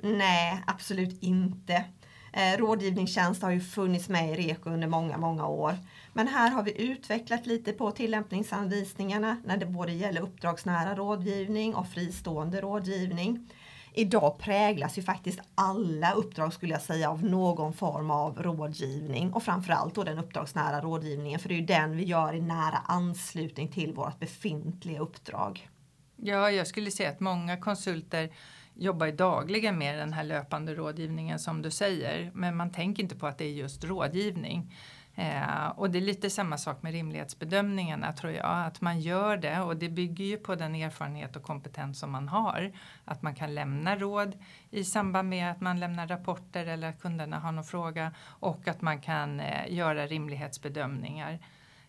Nej, 0.00 0.62
absolut 0.66 1.22
inte. 1.22 1.84
Eh, 2.32 2.58
rådgivningstjänst 2.58 3.42
har 3.42 3.50
ju 3.50 3.60
funnits 3.60 4.08
med 4.08 4.30
i 4.30 4.34
REKO 4.34 4.70
under 4.70 4.88
många, 4.88 5.16
många 5.16 5.46
år. 5.46 5.74
Men 6.12 6.28
här 6.28 6.50
har 6.50 6.62
vi 6.62 6.82
utvecklat 6.82 7.46
lite 7.46 7.72
på 7.72 7.90
tillämpningsanvisningarna 7.90 9.36
när 9.44 9.56
det 9.56 9.66
både 9.66 9.92
gäller 9.92 10.20
uppdragsnära 10.20 10.94
rådgivning 10.94 11.74
och 11.74 11.88
fristående 11.88 12.60
rådgivning 12.60 13.50
idag 13.94 14.38
präglas 14.38 14.98
ju 14.98 15.02
faktiskt 15.02 15.40
alla 15.54 16.12
uppdrag 16.12 16.52
skulle 16.52 16.72
jag 16.72 16.82
säga 16.82 17.10
av 17.10 17.24
någon 17.24 17.72
form 17.72 18.10
av 18.10 18.42
rådgivning 18.42 19.32
och 19.32 19.42
framförallt 19.42 19.94
då 19.94 20.04
den 20.04 20.18
uppdragsnära 20.18 20.80
rådgivningen 20.80 21.40
för 21.40 21.48
det 21.48 21.54
är 21.54 21.58
ju 21.58 21.66
den 21.66 21.96
vi 21.96 22.04
gör 22.04 22.34
i 22.34 22.40
nära 22.40 22.78
anslutning 22.86 23.68
till 23.68 23.92
vårt 23.92 24.18
befintliga 24.18 25.00
uppdrag. 25.00 25.68
Ja, 26.16 26.50
jag 26.50 26.66
skulle 26.66 26.90
säga 26.90 27.10
att 27.10 27.20
många 27.20 27.56
konsulter 27.56 28.30
jobbar 28.74 29.06
dagligen 29.06 29.78
med 29.78 29.98
den 29.98 30.12
här 30.12 30.24
löpande 30.24 30.74
rådgivningen 30.74 31.38
som 31.38 31.62
du 31.62 31.70
säger. 31.70 32.30
Men 32.34 32.56
man 32.56 32.72
tänker 32.72 33.02
inte 33.02 33.16
på 33.16 33.26
att 33.26 33.38
det 33.38 33.44
är 33.44 33.52
just 33.52 33.84
rådgivning. 33.84 34.74
Eh, 35.16 35.66
och 35.66 35.90
det 35.90 35.98
är 35.98 36.02
lite 36.02 36.30
samma 36.30 36.58
sak 36.58 36.82
med 36.82 36.92
rimlighetsbedömningarna 36.92 38.12
tror 38.12 38.32
jag, 38.32 38.66
att 38.66 38.80
man 38.80 39.00
gör 39.00 39.36
det 39.36 39.60
och 39.60 39.76
det 39.76 39.88
bygger 39.88 40.24
ju 40.24 40.36
på 40.36 40.54
den 40.54 40.74
erfarenhet 40.74 41.36
och 41.36 41.42
kompetens 41.42 41.98
som 41.98 42.10
man 42.10 42.28
har. 42.28 42.72
Att 43.04 43.22
man 43.22 43.34
kan 43.34 43.54
lämna 43.54 43.96
råd 43.96 44.38
i 44.70 44.84
samband 44.84 45.28
med 45.28 45.50
att 45.50 45.60
man 45.60 45.80
lämnar 45.80 46.06
rapporter 46.06 46.66
eller 46.66 46.88
att 46.88 47.00
kunderna 47.00 47.38
har 47.38 47.52
någon 47.52 47.64
fråga 47.64 48.12
och 48.24 48.68
att 48.68 48.82
man 48.82 49.00
kan 49.00 49.40
eh, 49.40 49.72
göra 49.72 50.06
rimlighetsbedömningar. 50.06 51.38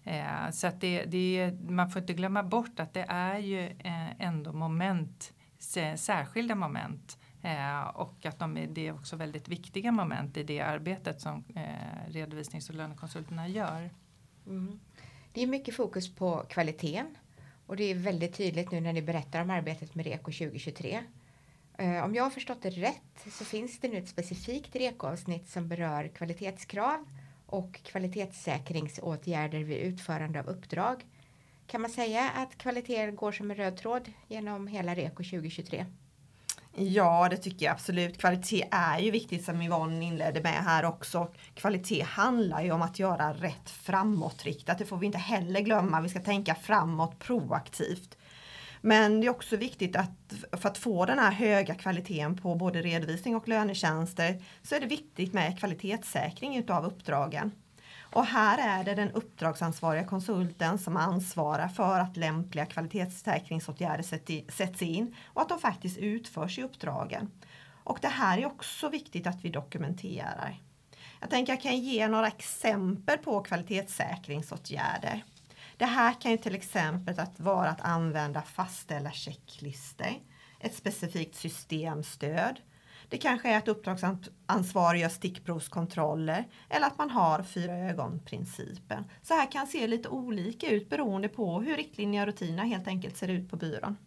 Eh, 0.04 0.50
så 0.52 0.68
att 0.68 0.82
det, 0.82 1.06
det, 1.06 1.52
man 1.70 1.90
får 1.90 2.02
inte 2.02 2.14
glömma 2.14 2.44
bort 2.44 2.80
att 2.80 2.94
det 2.94 3.06
är 3.10 3.38
ju 3.38 3.66
eh, 3.66 4.22
ändå 4.22 4.54
moment, 4.54 5.34
särskilda 5.96 6.56
moment 6.56 7.18
Eh, 7.46 7.88
och 7.88 8.26
att 8.26 8.40
de 8.40 8.58
är, 8.58 8.68
det 8.68 8.88
är 8.88 8.94
också 8.94 9.16
väldigt 9.16 9.48
viktiga 9.48 9.92
moment 9.92 10.38
i 10.38 10.44
det 10.44 10.60
arbetet 10.60 11.22
som 11.22 11.44
eh, 11.56 12.12
redovisnings 12.12 12.70
och 12.70 12.76
lönekonsulterna 12.76 13.48
gör. 13.48 13.90
Mm. 14.48 14.80
Det 15.34 15.44
är 15.44 15.48
mycket 15.48 15.76
fokus 15.76 16.16
på 16.16 16.46
kvaliteten 16.50 17.18
och 17.66 17.78
det 17.78 17.84
är 17.84 17.96
väldigt 17.96 18.34
tydligt 18.34 18.72
nu 18.72 18.82
när 18.82 18.94
ni 18.94 19.02
berättar 19.02 19.42
om 19.42 19.50
arbetet 19.50 19.96
med 19.96 20.06
REKO 20.06 20.32
2023. 20.32 21.04
Eh, 21.78 22.04
om 22.04 22.16
jag 22.16 22.24
har 22.24 22.30
förstått 22.30 22.62
det 22.62 22.70
rätt 22.70 23.26
så 23.32 23.46
finns 23.46 23.80
det 23.80 23.88
nu 23.88 23.98
ett 23.98 24.10
specifikt 24.10 24.76
REKO-avsnitt 24.76 25.50
som 25.50 25.68
berör 25.68 26.08
kvalitetskrav 26.08 27.06
och 27.46 27.84
kvalitetssäkringsåtgärder 27.84 29.60
vid 29.60 29.78
utförande 29.78 30.40
av 30.40 30.48
uppdrag. 30.48 31.06
Kan 31.68 31.82
man 31.82 31.90
säga 31.90 32.30
att 32.30 32.58
kvaliteten 32.58 33.16
går 33.16 33.32
som 33.32 33.52
en 33.52 33.58
röd 33.58 33.78
tråd 33.78 34.12
genom 34.28 34.68
hela 34.68 34.96
REKO 34.96 35.24
2023? 35.24 35.86
Ja, 36.78 37.28
det 37.30 37.38
tycker 37.38 37.66
jag 37.66 37.74
absolut. 37.74 38.18
Kvalitet 38.18 38.68
är 38.72 39.00
ju 39.00 39.12
viktigt 39.12 39.46
som 39.46 39.62
Yvonne 39.62 40.06
inledde 40.06 40.42
med 40.42 40.64
här 40.64 40.86
också. 40.86 41.28
Kvalitet 41.54 42.02
handlar 42.02 42.64
ju 42.64 42.72
om 42.72 42.82
att 42.82 43.00
göra 43.00 43.34
rätt 43.34 43.70
framåtriktat. 43.70 44.78
Det 44.78 44.86
får 44.86 44.98
vi 44.98 45.06
inte 45.06 45.18
heller 45.18 45.62
glömma. 45.62 46.02
Vi 46.02 46.10
ska 46.10 46.20
tänka 46.20 46.56
framåt 46.56 47.20
proaktivt. 47.20 48.18
Men 48.82 49.22
det 49.22 49.28
är 49.28 49.32
också 49.32 49.58
viktigt 49.58 49.96
att 49.96 50.34
för 50.52 50.70
att 50.70 50.78
få 50.78 51.06
den 51.06 51.20
här 51.20 51.32
höga 51.32 51.76
kvaliteten 51.76 52.38
på 52.38 52.56
både 52.56 52.82
redovisning 52.82 53.36
och 53.36 53.48
lönetjänster 53.48 54.44
så 54.64 54.76
är 54.76 54.80
det 54.80 54.86
viktigt 54.86 55.34
med 55.34 55.60
kvalitetssäkring 55.60 56.58
utav 56.58 56.86
uppdragen. 56.86 57.52
Och 58.16 58.26
här 58.26 58.80
är 58.80 58.84
det 58.84 58.96
den 58.96 59.12
uppdragsansvariga 59.12 60.06
konsulten 60.06 60.78
som 60.78 60.98
ansvarar 60.98 61.68
för 61.68 62.00
att 62.00 62.18
lämpliga 62.18 62.66
kvalitetssäkringsåtgärder 62.66 64.04
sätts 64.52 64.82
in 64.82 65.16
och 65.26 65.42
att 65.42 65.50
de 65.50 65.60
faktiskt 65.60 65.98
utförs 65.98 66.60
i 66.60 66.64
uppdragen. 66.64 67.32
Och 67.84 67.98
det 68.02 68.08
här 68.08 68.38
är 68.38 68.46
också 68.46 68.90
viktigt 68.90 69.28
att 69.28 69.46
vi 69.46 69.50
dokumenterar. 69.50 70.60
Jag 71.20 71.30
tänker 71.30 71.54
jag 71.54 71.62
kan 71.62 71.78
ge 71.78 72.08
några 72.08 72.28
exempel 72.28 73.18
på 73.18 73.42
kvalitetssäkringsåtgärder. 73.42 75.24
Det 75.78 75.86
här 75.86 76.22
kan 76.22 76.32
ju 76.32 76.38
till 76.38 76.56
exempel 76.56 77.20
att 77.20 77.40
vara 77.40 77.70
att 77.70 77.82
använda 77.82 78.42
fastställda 78.42 79.12
checklistor, 79.12 80.14
ett 80.60 80.76
specifikt 80.76 81.36
systemstöd, 81.36 82.60
det 83.10 83.18
kanske 83.18 83.50
är 83.50 83.58
att 83.58 83.66
gör 84.98 85.10
stickprovskontroller 85.10 86.46
eller 86.70 86.88
att 86.88 86.98
man 86.98 87.10
har 87.10 87.44
fyra 87.44 87.74
ögon-principen. 87.74 89.04
Så 89.22 89.34
här 89.34 89.52
kan 89.52 89.68
se 89.68 89.88
lite 89.88 90.10
olika 90.10 90.68
ut 90.68 90.90
beroende 90.90 91.30
på 91.30 91.62
hur 91.62 91.78
riktlinjer 91.78 92.22
och 92.22 92.28
rutiner 92.28 92.64
helt 92.64 92.88
enkelt 92.88 93.18
ser 93.18 93.28
ut 93.28 93.50
på 93.50 93.56
byrån. 93.56 93.98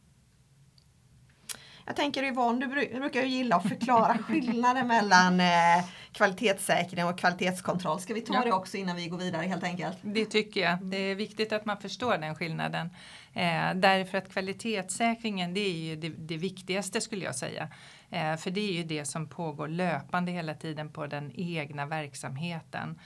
Jag 1.89 1.97
tänker 1.97 2.25
Yvonne, 2.25 2.67
du 2.67 2.99
brukar 3.01 3.23
ju 3.23 3.29
gilla 3.29 3.57
att 3.57 3.69
förklara 3.69 4.19
skillnaden 4.29 4.87
mellan 4.87 5.41
eh, 5.41 5.85
kvalitetssäkring 6.13 7.05
och 7.05 7.19
kvalitetskontroll. 7.19 8.01
Ska 8.01 8.15
vi 8.15 8.21
ta 8.21 8.35
ja. 8.35 8.45
det 8.45 8.53
också 8.53 8.77
innan 8.77 8.97
vi 8.97 9.09
går 9.09 9.19
vidare 9.19 9.47
helt 9.47 9.65
enkelt? 9.65 9.99
Det 10.03 10.25
tycker 10.25 10.61
jag. 10.61 10.79
Det 10.83 10.97
är 10.97 11.15
viktigt 11.15 11.53
att 11.53 11.65
man 11.65 11.77
förstår 11.77 12.19
den 12.19 12.35
skillnaden. 12.35 12.91
Eh, 13.35 13.75
därför 13.75 14.19
att 14.19 14.33
kvalitetssäkringen 14.33 15.55
det 15.55 15.61
är 15.61 15.79
ju 15.79 15.97
det, 15.97 16.09
det 16.09 16.37
viktigaste 16.37 17.01
skulle 17.01 17.25
jag 17.25 17.37
säga. 17.37 17.69
Eh, 18.11 18.37
för 18.37 18.51
det 18.51 18.61
är 18.61 18.73
ju 18.73 18.85
det 18.85 19.05
som 19.05 19.27
pågår 19.27 19.69
löpande 19.69 20.33
hela 20.33 20.55
tiden 20.55 20.89
på 20.89 21.07
den 21.07 21.33
egna 21.35 21.87
verksamheten. 21.87 22.99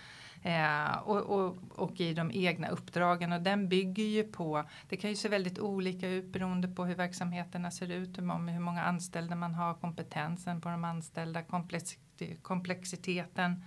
Eh, 0.42 0.99
och, 0.99 1.21
och, 1.21 1.56
och, 1.68 2.00
i 2.00 2.14
de 2.14 2.30
egna 2.35 2.68
uppdragen 2.68 3.32
och 3.32 3.42
den 3.42 3.68
bygger 3.68 4.04
ju 4.04 4.25
på, 4.25 4.64
det 4.88 4.97
kan 4.97 5.11
ju 5.11 5.16
se 5.16 5.28
väldigt 5.28 5.59
olika 5.59 6.09
ut 6.09 6.32
beroende 6.32 6.68
på 6.68 6.85
hur 6.85 6.94
verksamheterna 6.94 7.71
ser 7.71 7.90
ut, 7.90 8.18
hur, 8.18 8.50
hur 8.52 8.61
många 8.61 8.82
anställda 8.82 9.37
man 9.37 9.54
har, 9.54 9.75
kompetensen 9.75 10.61
på 10.61 10.68
de 10.68 10.85
anställda, 10.85 11.42
komplex, 11.42 11.99
komplexiteten 12.42 13.64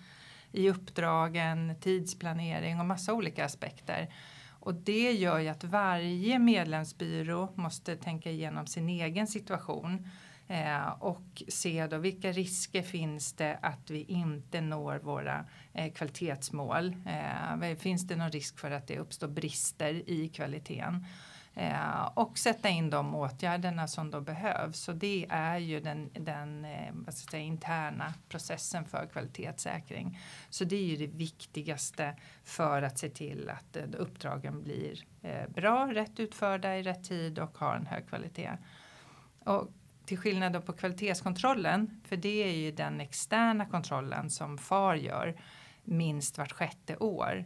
i 0.51 0.69
uppdragen, 0.69 1.75
tidsplanering 1.81 2.79
och 2.79 2.85
massa 2.85 3.13
olika 3.13 3.45
aspekter. 3.45 4.13
Och 4.59 4.73
det 4.73 5.11
gör 5.11 5.39
ju 5.39 5.47
att 5.47 5.63
varje 5.63 6.39
medlemsbyrå 6.39 7.49
måste 7.55 7.95
tänka 7.95 8.31
igenom 8.31 8.67
sin 8.67 8.89
egen 8.89 9.27
situation 9.27 10.09
Eh, 10.47 10.87
och 10.87 11.43
se 11.47 11.87
då 11.87 11.97
vilka 11.97 12.31
risker 12.31 12.81
finns 12.81 13.33
det 13.33 13.59
att 13.61 13.89
vi 13.89 14.03
inte 14.03 14.61
når 14.61 14.99
våra 14.99 15.45
eh, 15.73 15.93
kvalitetsmål. 15.93 16.95
Eh, 17.05 17.75
finns 17.75 18.07
det 18.07 18.15
någon 18.15 18.31
risk 18.31 18.59
för 18.59 18.71
att 18.71 18.87
det 18.87 18.99
uppstår 18.99 19.27
brister 19.27 20.09
i 20.09 20.29
kvaliteten? 20.29 21.05
Eh, 21.57 22.05
och 22.13 22.37
sätta 22.37 22.69
in 22.69 22.89
de 22.89 23.15
åtgärderna 23.15 23.87
som 23.87 24.11
då 24.11 24.21
behövs. 24.21 24.79
Så 24.79 24.91
det 24.91 25.25
är 25.29 25.57
ju 25.57 25.79
den, 25.79 26.09
den 26.13 26.65
eh, 26.65 26.91
vad 26.93 27.13
ska 27.13 27.31
säga, 27.31 27.43
interna 27.43 28.13
processen 28.29 28.85
för 28.85 29.05
kvalitetssäkring. 29.05 30.19
Så 30.49 30.63
det 30.63 30.75
är 30.75 30.85
ju 30.85 30.95
det 30.95 31.17
viktigaste 31.17 32.15
för 32.43 32.81
att 32.81 32.99
se 32.99 33.09
till 33.09 33.49
att 33.49 33.75
eh, 33.75 33.83
uppdragen 33.97 34.63
blir 34.63 35.05
bra, 35.47 35.93
rätt 35.93 36.19
utförda 36.19 36.75
i 36.77 36.83
rätt 36.83 37.03
tid 37.03 37.39
och 37.39 37.57
har 37.57 37.75
en 37.75 37.85
hög 37.85 38.07
kvalitet. 38.07 38.51
Och 39.39 39.71
till 40.05 40.17
skillnad 40.17 40.65
på 40.65 40.73
kvalitetskontrollen, 40.73 42.01
för 42.03 42.17
det 42.17 42.43
är 42.43 42.51
ju 42.51 42.71
den 42.71 43.01
externa 43.01 43.65
kontrollen 43.65 44.29
som 44.29 44.57
FAR 44.57 44.95
gör 44.95 45.35
minst 45.83 46.37
vart 46.37 46.51
sjätte 46.51 46.97
år. 46.97 47.45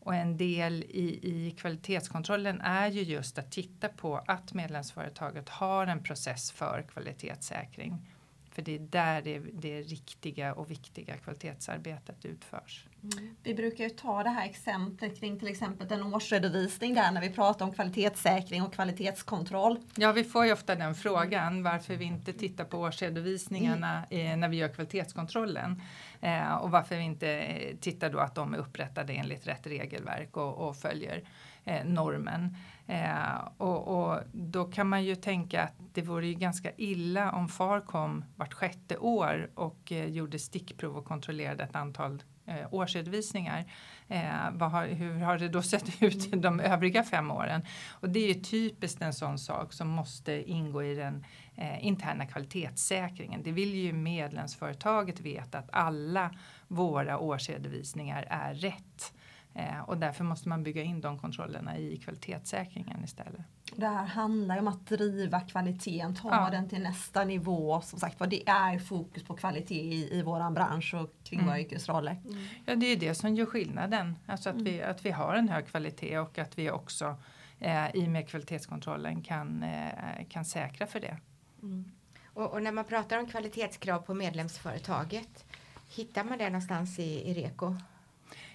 Och 0.00 0.14
en 0.14 0.36
del 0.36 0.82
i, 0.82 1.20
i 1.22 1.50
kvalitetskontrollen 1.50 2.60
är 2.60 2.88
ju 2.88 3.02
just 3.02 3.38
att 3.38 3.52
titta 3.52 3.88
på 3.88 4.16
att 4.26 4.54
medlemsföretaget 4.54 5.48
har 5.48 5.86
en 5.86 6.02
process 6.02 6.52
för 6.52 6.84
kvalitetssäkring. 6.92 8.10
För 8.50 8.62
det 8.62 8.74
är 8.74 8.78
där 8.78 9.22
det, 9.22 9.38
det 9.38 9.82
riktiga 9.82 10.54
och 10.54 10.70
viktiga 10.70 11.16
kvalitetsarbetet 11.16 12.24
utförs. 12.24 12.86
Mm. 13.12 13.36
Vi 13.42 13.54
brukar 13.54 13.84
ju 13.84 13.90
ta 13.90 14.22
det 14.22 14.30
här 14.30 14.46
exemplet 14.46 15.20
kring 15.20 15.38
till 15.38 15.48
exempel 15.48 15.92
en 15.92 16.14
årsredovisning 16.14 16.94
där 16.94 17.12
när 17.12 17.20
vi 17.20 17.30
pratar 17.30 17.66
om 17.66 17.72
kvalitetssäkring 17.72 18.62
och 18.62 18.72
kvalitetskontroll. 18.72 19.78
Ja, 19.96 20.12
vi 20.12 20.24
får 20.24 20.46
ju 20.46 20.52
ofta 20.52 20.74
den 20.74 20.94
frågan 20.94 21.62
varför 21.62 21.96
vi 21.96 22.04
inte 22.04 22.32
tittar 22.32 22.64
på 22.64 22.78
årsredovisningarna 22.78 24.04
mm. 24.10 24.40
när 24.40 24.48
vi 24.48 24.56
gör 24.56 24.68
kvalitetskontrollen. 24.68 25.82
Eh, 26.20 26.54
och 26.54 26.70
varför 26.70 26.96
vi 26.96 27.02
inte 27.02 27.28
eh, 27.28 27.76
tittar 27.76 28.10
då 28.10 28.18
att 28.18 28.34
de 28.34 28.54
är 28.54 28.58
upprättade 28.58 29.12
enligt 29.12 29.46
rätt 29.46 29.66
regelverk 29.66 30.36
och, 30.36 30.68
och 30.68 30.76
följer 30.76 31.22
eh, 31.64 31.84
normen. 31.84 32.56
Eh, 32.86 33.48
och, 33.56 33.88
och, 33.88 34.20
då 34.32 34.64
kan 34.64 34.88
man 34.88 35.04
ju 35.04 35.14
tänka 35.14 35.62
att 35.62 35.74
det 35.92 36.02
vore 36.02 36.26
ju 36.26 36.34
ganska 36.34 36.70
illa 36.76 37.32
om 37.32 37.48
FAR 37.48 37.80
kom 37.80 38.24
vart 38.36 38.54
sjätte 38.54 38.96
år 38.96 39.50
och 39.54 39.92
eh, 39.92 40.06
gjorde 40.06 40.38
stickprov 40.38 40.96
och 40.96 41.04
kontrollerade 41.04 41.64
ett 41.64 41.76
antal 41.76 42.22
eh, 42.46 42.74
årsredovisningar. 42.74 43.64
Eh, 44.08 44.68
har, 44.68 44.86
hur 44.86 45.18
har 45.18 45.38
det 45.38 45.48
då 45.48 45.62
sett 45.62 46.02
ut 46.02 46.42
de 46.42 46.60
övriga 46.60 47.02
fem 47.02 47.30
åren? 47.30 47.62
Och 47.90 48.10
det 48.10 48.20
är 48.20 48.34
ju 48.34 48.40
typiskt 48.40 49.02
en 49.02 49.12
sån 49.12 49.38
sak 49.38 49.72
som 49.72 49.88
måste 49.88 50.50
ingå 50.50 50.82
i 50.82 50.94
den 50.94 51.24
eh, 51.54 51.86
interna 51.86 52.26
kvalitetssäkringen. 52.26 53.42
Det 53.42 53.52
vill 53.52 53.74
ju 53.74 53.92
medlemsföretaget 53.92 55.20
veta 55.20 55.58
att 55.58 55.68
alla 55.72 56.30
våra 56.68 57.18
årsredovisningar 57.18 58.26
är 58.30 58.54
rätt. 58.54 59.12
Eh, 59.54 59.80
och 59.80 59.98
därför 59.98 60.24
måste 60.24 60.48
man 60.48 60.62
bygga 60.62 60.82
in 60.82 61.00
de 61.00 61.18
kontrollerna 61.18 61.78
i 61.78 61.96
kvalitetssäkringen 61.96 63.04
istället. 63.04 63.55
Det 63.74 63.86
här 63.86 64.06
handlar 64.06 64.58
om 64.58 64.68
att 64.68 64.86
driva 64.86 65.40
kvaliteten, 65.40 66.14
ta 66.14 66.28
ja. 66.30 66.50
den 66.50 66.68
till 66.68 66.82
nästa 66.82 67.24
nivå. 67.24 67.80
Som 67.80 67.98
sagt 67.98 68.20
vad 68.20 68.30
det 68.30 68.48
är 68.48 68.78
fokus 68.78 69.24
på 69.24 69.36
kvalitet 69.36 69.80
i, 69.80 70.18
i 70.18 70.22
våran 70.22 70.54
bransch 70.54 70.94
och 70.94 71.10
kring 71.24 71.38
mm. 71.38 71.48
våra 71.48 71.60
yrkesroller. 71.60 72.20
Mm. 72.24 72.44
Ja 72.64 72.74
det 72.74 72.86
är 72.86 72.96
det 72.96 73.14
som 73.14 73.34
gör 73.34 73.46
skillnaden. 73.46 74.18
Alltså 74.26 74.48
att, 74.48 74.54
mm. 74.54 74.64
vi, 74.64 74.82
att 74.82 75.04
vi 75.04 75.10
har 75.10 75.34
en 75.34 75.48
hög 75.48 75.66
kvalitet 75.66 76.18
och 76.18 76.38
att 76.38 76.58
vi 76.58 76.70
också 76.70 77.16
eh, 77.58 77.96
i 77.96 78.06
och 78.06 78.10
med 78.10 78.28
kvalitetskontrollen 78.28 79.22
kan, 79.22 79.62
eh, 79.62 80.26
kan 80.28 80.44
säkra 80.44 80.86
för 80.86 81.00
det. 81.00 81.16
Mm. 81.62 81.84
Och, 82.24 82.52
och, 82.52 82.62
när 82.62 82.72
man 82.72 82.84
pratar 82.84 83.18
om 83.18 83.26
kvalitetskrav 83.26 83.98
på 83.98 84.14
medlemsföretaget, 84.14 85.44
hittar 85.88 86.24
man 86.24 86.38
det 86.38 86.48
någonstans 86.48 86.98
i, 86.98 87.30
i 87.30 87.34
REKO? 87.34 87.76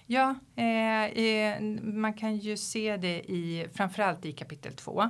Ja, 0.06 0.34
eh, 0.56 1.60
man 1.82 2.14
kan 2.14 2.36
ju 2.36 2.56
se 2.56 2.96
det 2.96 3.30
i 3.30 3.66
framförallt 3.72 4.24
i 4.24 4.32
kapitel 4.32 4.72
2. 4.72 5.02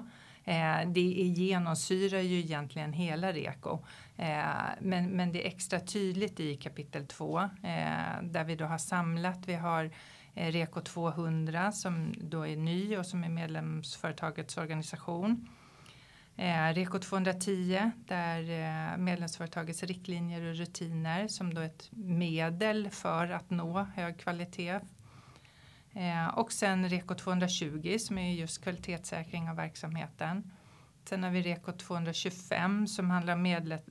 Eh, 0.45 0.81
det 0.87 1.01
genomsyrar 1.01 2.21
ju 2.21 2.39
egentligen 2.39 2.93
hela 2.93 3.33
REKO. 3.33 3.79
Eh, 4.17 4.45
men, 4.81 5.11
men 5.11 5.33
det 5.33 5.45
är 5.45 5.49
extra 5.49 5.81
tydligt 5.81 6.41
i 6.41 6.57
kapitel 6.57 7.07
2 7.07 7.41
eh, 7.41 7.49
där 8.23 8.45
vi 8.45 8.57
då 8.57 8.65
har 8.65 8.79
samlat, 8.79 9.39
vi 9.47 9.55
har 9.55 9.91
eh, 10.35 10.53
Reko 10.53 10.81
200 10.81 11.73
som 11.73 12.15
då 12.21 12.47
är 12.47 12.57
ny 12.57 12.97
och 12.97 13.07
som 13.07 13.25
är 13.25 13.29
medlemsföretagets 13.29 14.57
organisation. 14.57 15.49
Eh, 16.37 16.75
Reko 16.75 16.99
210 16.99 17.91
där 18.07 18.51
eh, 18.51 18.97
medlemsföretagets 18.97 19.83
riktlinjer 19.83 20.51
och 20.51 20.57
rutiner 20.57 21.29
som 21.29 21.55
då 21.55 21.61
är 21.61 21.67
ett 21.67 21.89
medel 21.93 22.91
för 22.91 23.31
att 23.31 23.51
nå 23.51 23.87
hög 23.95 24.19
kvalitet. 24.19 24.81
Eh, 25.93 26.29
och 26.35 26.53
sen 26.53 26.89
Reko 26.89 27.15
220 27.15 27.97
som 27.99 28.19
är 28.19 28.33
just 28.33 28.63
kvalitetssäkring 28.63 29.51
av 29.51 29.57
verksamheten. 29.57 30.51
Sen 31.05 31.23
har 31.23 31.31
vi 31.31 31.43
Reko 31.43 31.73
225 31.73 32.87
som 32.87 33.11
handlar 33.11 33.35
om 33.35 33.43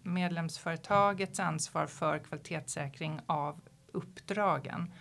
medlemsföretagets 0.04 1.40
ansvar 1.40 1.88
för 1.88 2.20
kvalitetssäkring 2.20 3.20
av 3.26 3.62
uppdragen. 3.92 4.94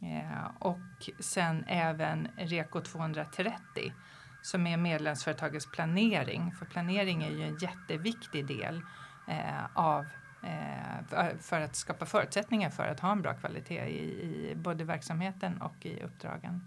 Eh, 0.00 0.50
och 0.58 1.10
sen 1.20 1.64
även 1.68 2.28
Reko 2.36 2.80
230 2.80 3.92
som 4.42 4.66
är 4.66 4.76
medlemsföretagets 4.76 5.66
planering. 5.66 6.52
För 6.52 6.66
planering 6.66 7.22
är 7.22 7.30
ju 7.30 7.42
en 7.42 7.56
jätteviktig 7.56 8.46
del 8.46 8.82
eh, 9.28 9.64
av 9.74 10.06
eh, 10.42 11.36
för 11.40 11.60
att 11.60 11.76
skapa 11.76 12.06
förutsättningar 12.06 12.70
för 12.70 12.88
att 12.88 13.00
ha 13.00 13.12
en 13.12 13.22
bra 13.22 13.34
kvalitet 13.34 13.84
i, 13.84 14.00
i 14.50 14.54
både 14.56 14.84
verksamheten 14.84 15.62
och 15.62 15.86
i 15.86 16.02
uppdragen. 16.02 16.66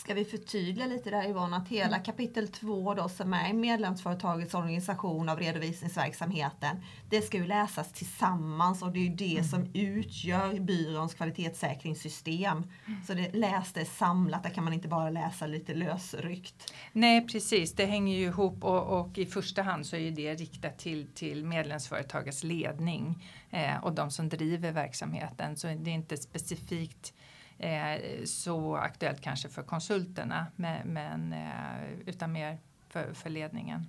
Ska 0.00 0.14
vi 0.14 0.24
förtydliga 0.24 0.86
lite 0.86 1.10
där 1.10 1.28
Yvonne 1.28 1.56
att 1.56 1.68
hela 1.68 1.96
mm. 1.96 2.02
kapitel 2.02 2.48
2 2.48 2.94
då 2.94 3.08
som 3.08 3.34
är 3.34 3.52
medlemsföretagets 3.52 4.54
organisation 4.54 5.28
av 5.28 5.38
redovisningsverksamheten 5.38 6.76
det 7.10 7.22
ska 7.22 7.36
ju 7.36 7.46
läsas 7.46 7.92
tillsammans 7.92 8.82
och 8.82 8.92
det 8.92 8.98
är 8.98 9.02
ju 9.02 9.14
det 9.14 9.32
mm. 9.32 9.44
som 9.44 9.70
utgör 9.74 10.60
byråns 10.60 11.14
kvalitetssäkringssystem. 11.14 12.56
Mm. 12.86 13.04
Så 13.06 13.14
det 13.14 13.32
läs 13.32 13.72
det 13.72 13.84
samlat, 13.84 14.42
där 14.42 14.50
kan 14.50 14.64
man 14.64 14.72
inte 14.72 14.88
bara 14.88 15.10
läsa 15.10 15.46
lite 15.46 15.74
lösryckt. 15.74 16.74
Nej 16.92 17.26
precis, 17.26 17.72
det 17.72 17.86
hänger 17.86 18.16
ju 18.16 18.24
ihop 18.24 18.64
och, 18.64 19.00
och 19.00 19.18
i 19.18 19.26
första 19.26 19.62
hand 19.62 19.86
så 19.86 19.96
är 19.96 20.10
det 20.10 20.34
riktat 20.34 20.78
till, 20.78 21.06
till 21.14 21.44
medlemsföretagets 21.44 22.44
ledning 22.44 23.26
eh, 23.50 23.84
och 23.84 23.92
de 23.92 24.10
som 24.10 24.28
driver 24.28 24.72
verksamheten. 24.72 25.56
Så 25.56 25.66
det 25.66 25.90
är 25.90 25.94
inte 25.94 26.16
specifikt 26.16 27.14
eh, 27.60 28.24
så 28.24 28.76
aktuellt 28.76 29.20
kanske 29.20 29.48
för 29.48 29.62
konsulterna 29.62 30.46
men, 30.56 30.88
men 30.88 31.32
eh, 31.32 31.98
utan 32.06 32.32
mer 32.32 32.58
för, 32.88 33.14
för 33.14 33.30
ledningen. 33.30 33.86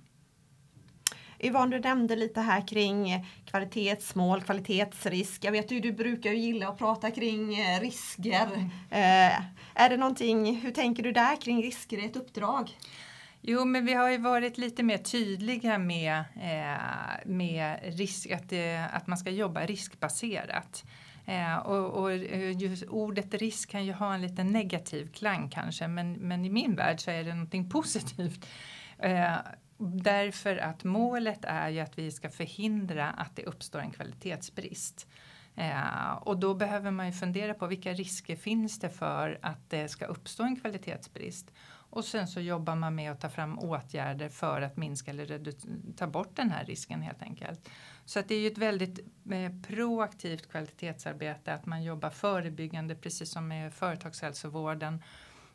Yvonne, 1.42 1.76
du 1.76 1.80
nämnde 1.80 2.16
lite 2.16 2.40
här 2.40 2.68
kring 2.68 3.26
kvalitetsmål, 3.46 4.42
kvalitetsrisk. 4.42 5.44
Jag 5.44 5.52
vet 5.52 5.70
ju 5.70 5.80
du 5.80 5.92
brukar 5.92 6.30
ju 6.30 6.36
gilla 6.36 6.68
att 6.68 6.78
prata 6.78 7.10
kring 7.10 7.60
eh, 7.60 7.80
risker. 7.80 8.46
Mm. 8.46 8.70
Eh, 8.90 9.42
är 9.74 9.88
det 9.90 9.96
någonting, 9.96 10.56
hur 10.56 10.70
tänker 10.70 11.02
du 11.02 11.12
där 11.12 11.40
kring 11.40 11.62
risker 11.62 11.98
i 11.98 12.04
ett 12.04 12.16
uppdrag? 12.16 12.70
Jo, 13.40 13.64
men 13.64 13.86
vi 13.86 13.94
har 13.94 14.10
ju 14.10 14.18
varit 14.18 14.58
lite 14.58 14.82
mer 14.82 14.98
tydliga 14.98 15.78
med, 15.78 16.24
eh, 16.42 17.26
med 17.26 17.78
risk, 17.82 18.30
att, 18.30 18.48
det, 18.48 18.86
att 18.92 19.06
man 19.06 19.18
ska 19.18 19.30
jobba 19.30 19.66
riskbaserat. 19.66 20.84
Eh, 21.26 21.56
och, 21.56 22.02
och 22.02 22.12
eh, 22.12 22.62
just 22.62 22.84
ordet 22.84 23.34
risk 23.34 23.70
kan 23.70 23.84
ju 23.84 23.92
ha 23.92 24.14
en 24.14 24.22
lite 24.22 24.44
negativ 24.44 25.12
klang 25.12 25.48
kanske 25.50 25.88
men, 25.88 26.12
men 26.12 26.44
i 26.44 26.50
min 26.50 26.74
värld 26.74 27.00
så 27.00 27.10
är 27.10 27.24
det 27.24 27.34
någonting 27.34 27.68
positivt. 27.70 28.46
Eh, 28.98 29.36
därför 29.78 30.56
att 30.56 30.84
målet 30.84 31.44
är 31.44 31.68
ju 31.68 31.80
att 31.80 31.98
vi 31.98 32.10
ska 32.10 32.30
förhindra 32.30 33.10
att 33.10 33.36
det 33.36 33.44
uppstår 33.44 33.78
en 33.78 33.90
kvalitetsbrist. 33.90 35.06
Eh, 35.54 36.12
och 36.12 36.38
då 36.38 36.54
behöver 36.54 36.90
man 36.90 37.06
ju 37.06 37.12
fundera 37.12 37.54
på 37.54 37.66
vilka 37.66 37.92
risker 37.92 38.36
finns 38.36 38.78
det 38.78 38.90
för 38.90 39.38
att 39.42 39.70
det 39.70 39.88
ska 39.88 40.04
uppstå 40.04 40.42
en 40.42 40.56
kvalitetsbrist. 40.56 41.52
Och 41.92 42.04
sen 42.04 42.28
så 42.28 42.40
jobbar 42.40 42.74
man 42.74 42.94
med 42.94 43.12
att 43.12 43.20
ta 43.20 43.28
fram 43.28 43.58
åtgärder 43.58 44.28
för 44.28 44.62
att 44.62 44.76
minska 44.76 45.10
eller 45.10 45.52
ta 45.96 46.06
bort 46.06 46.36
den 46.36 46.50
här 46.50 46.64
risken 46.64 47.02
helt 47.02 47.22
enkelt. 47.22 47.68
Så 48.04 48.18
att 48.18 48.28
det 48.28 48.34
är 48.34 48.40
ju 48.40 48.46
ett 48.46 48.58
väldigt 48.58 48.98
eh, 49.30 49.52
proaktivt 49.66 50.50
kvalitetsarbete 50.50 51.54
att 51.54 51.66
man 51.66 51.82
jobbar 51.82 52.10
förebyggande 52.10 52.94
precis 52.94 53.30
som 53.30 53.48
med 53.48 53.74
företagshälsovården. 53.74 55.02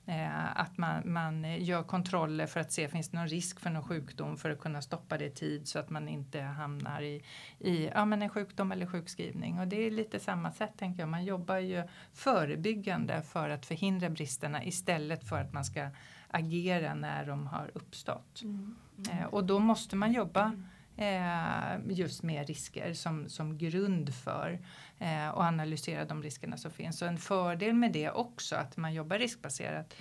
Eh, 0.05 0.59
att 0.59 0.77
man, 0.77 1.01
man 1.05 1.63
gör 1.63 1.83
kontroller 1.83 2.47
för 2.47 2.59
att 2.59 2.71
se 2.71 2.87
finns 2.87 3.09
det 3.09 3.17
någon 3.17 3.27
risk 3.27 3.59
för 3.59 3.69
någon 3.69 3.83
sjukdom 3.83 4.37
för 4.37 4.49
att 4.49 4.59
kunna 4.59 4.81
stoppa 4.81 5.17
det 5.17 5.25
i 5.25 5.31
tid 5.31 5.67
så 5.67 5.79
att 5.79 5.89
man 5.89 6.07
inte 6.07 6.41
hamnar 6.41 7.01
i, 7.01 7.23
i 7.59 7.87
ja, 7.93 8.05
men 8.05 8.21
en 8.21 8.29
sjukdom 8.29 8.71
eller 8.71 8.85
sjukskrivning. 8.85 9.59
Och 9.59 9.67
det 9.67 9.87
är 9.87 9.91
lite 9.91 10.19
samma 10.19 10.51
sätt 10.51 10.73
tänker 10.77 10.99
jag. 10.99 11.09
Man 11.09 11.25
jobbar 11.25 11.57
ju 11.57 11.83
förebyggande 12.13 13.21
för 13.21 13.49
att 13.49 13.65
förhindra 13.65 14.09
bristerna 14.09 14.63
istället 14.63 15.29
för 15.29 15.41
att 15.41 15.53
man 15.53 15.65
ska 15.65 15.89
agera 16.27 16.93
när 16.93 17.25
de 17.25 17.47
har 17.47 17.71
uppstått. 17.73 18.41
Mm. 18.43 18.75
Mm. 18.97 19.19
Eh, 19.19 19.25
och 19.25 19.43
då 19.43 19.59
måste 19.59 19.95
man 19.95 20.11
jobba 20.11 20.53
eh, 20.97 21.79
just 21.89 22.23
med 22.23 22.47
risker 22.47 22.93
som, 22.93 23.29
som 23.29 23.57
grund 23.57 24.13
för 24.13 24.59
eh, 24.99 25.29
och 25.29 25.43
analysera 25.43 26.05
de 26.05 26.23
riskerna 26.23 26.57
som 26.57 26.71
finns. 26.71 26.97
Så 26.97 27.05
en 27.05 27.17
fördel 27.17 27.73
med 27.73 27.91
det 27.91 28.11
också, 28.11 28.55
att 28.55 28.77
man 28.77 28.93
jobbar 28.93 29.17
riskbaserat, 29.17 29.93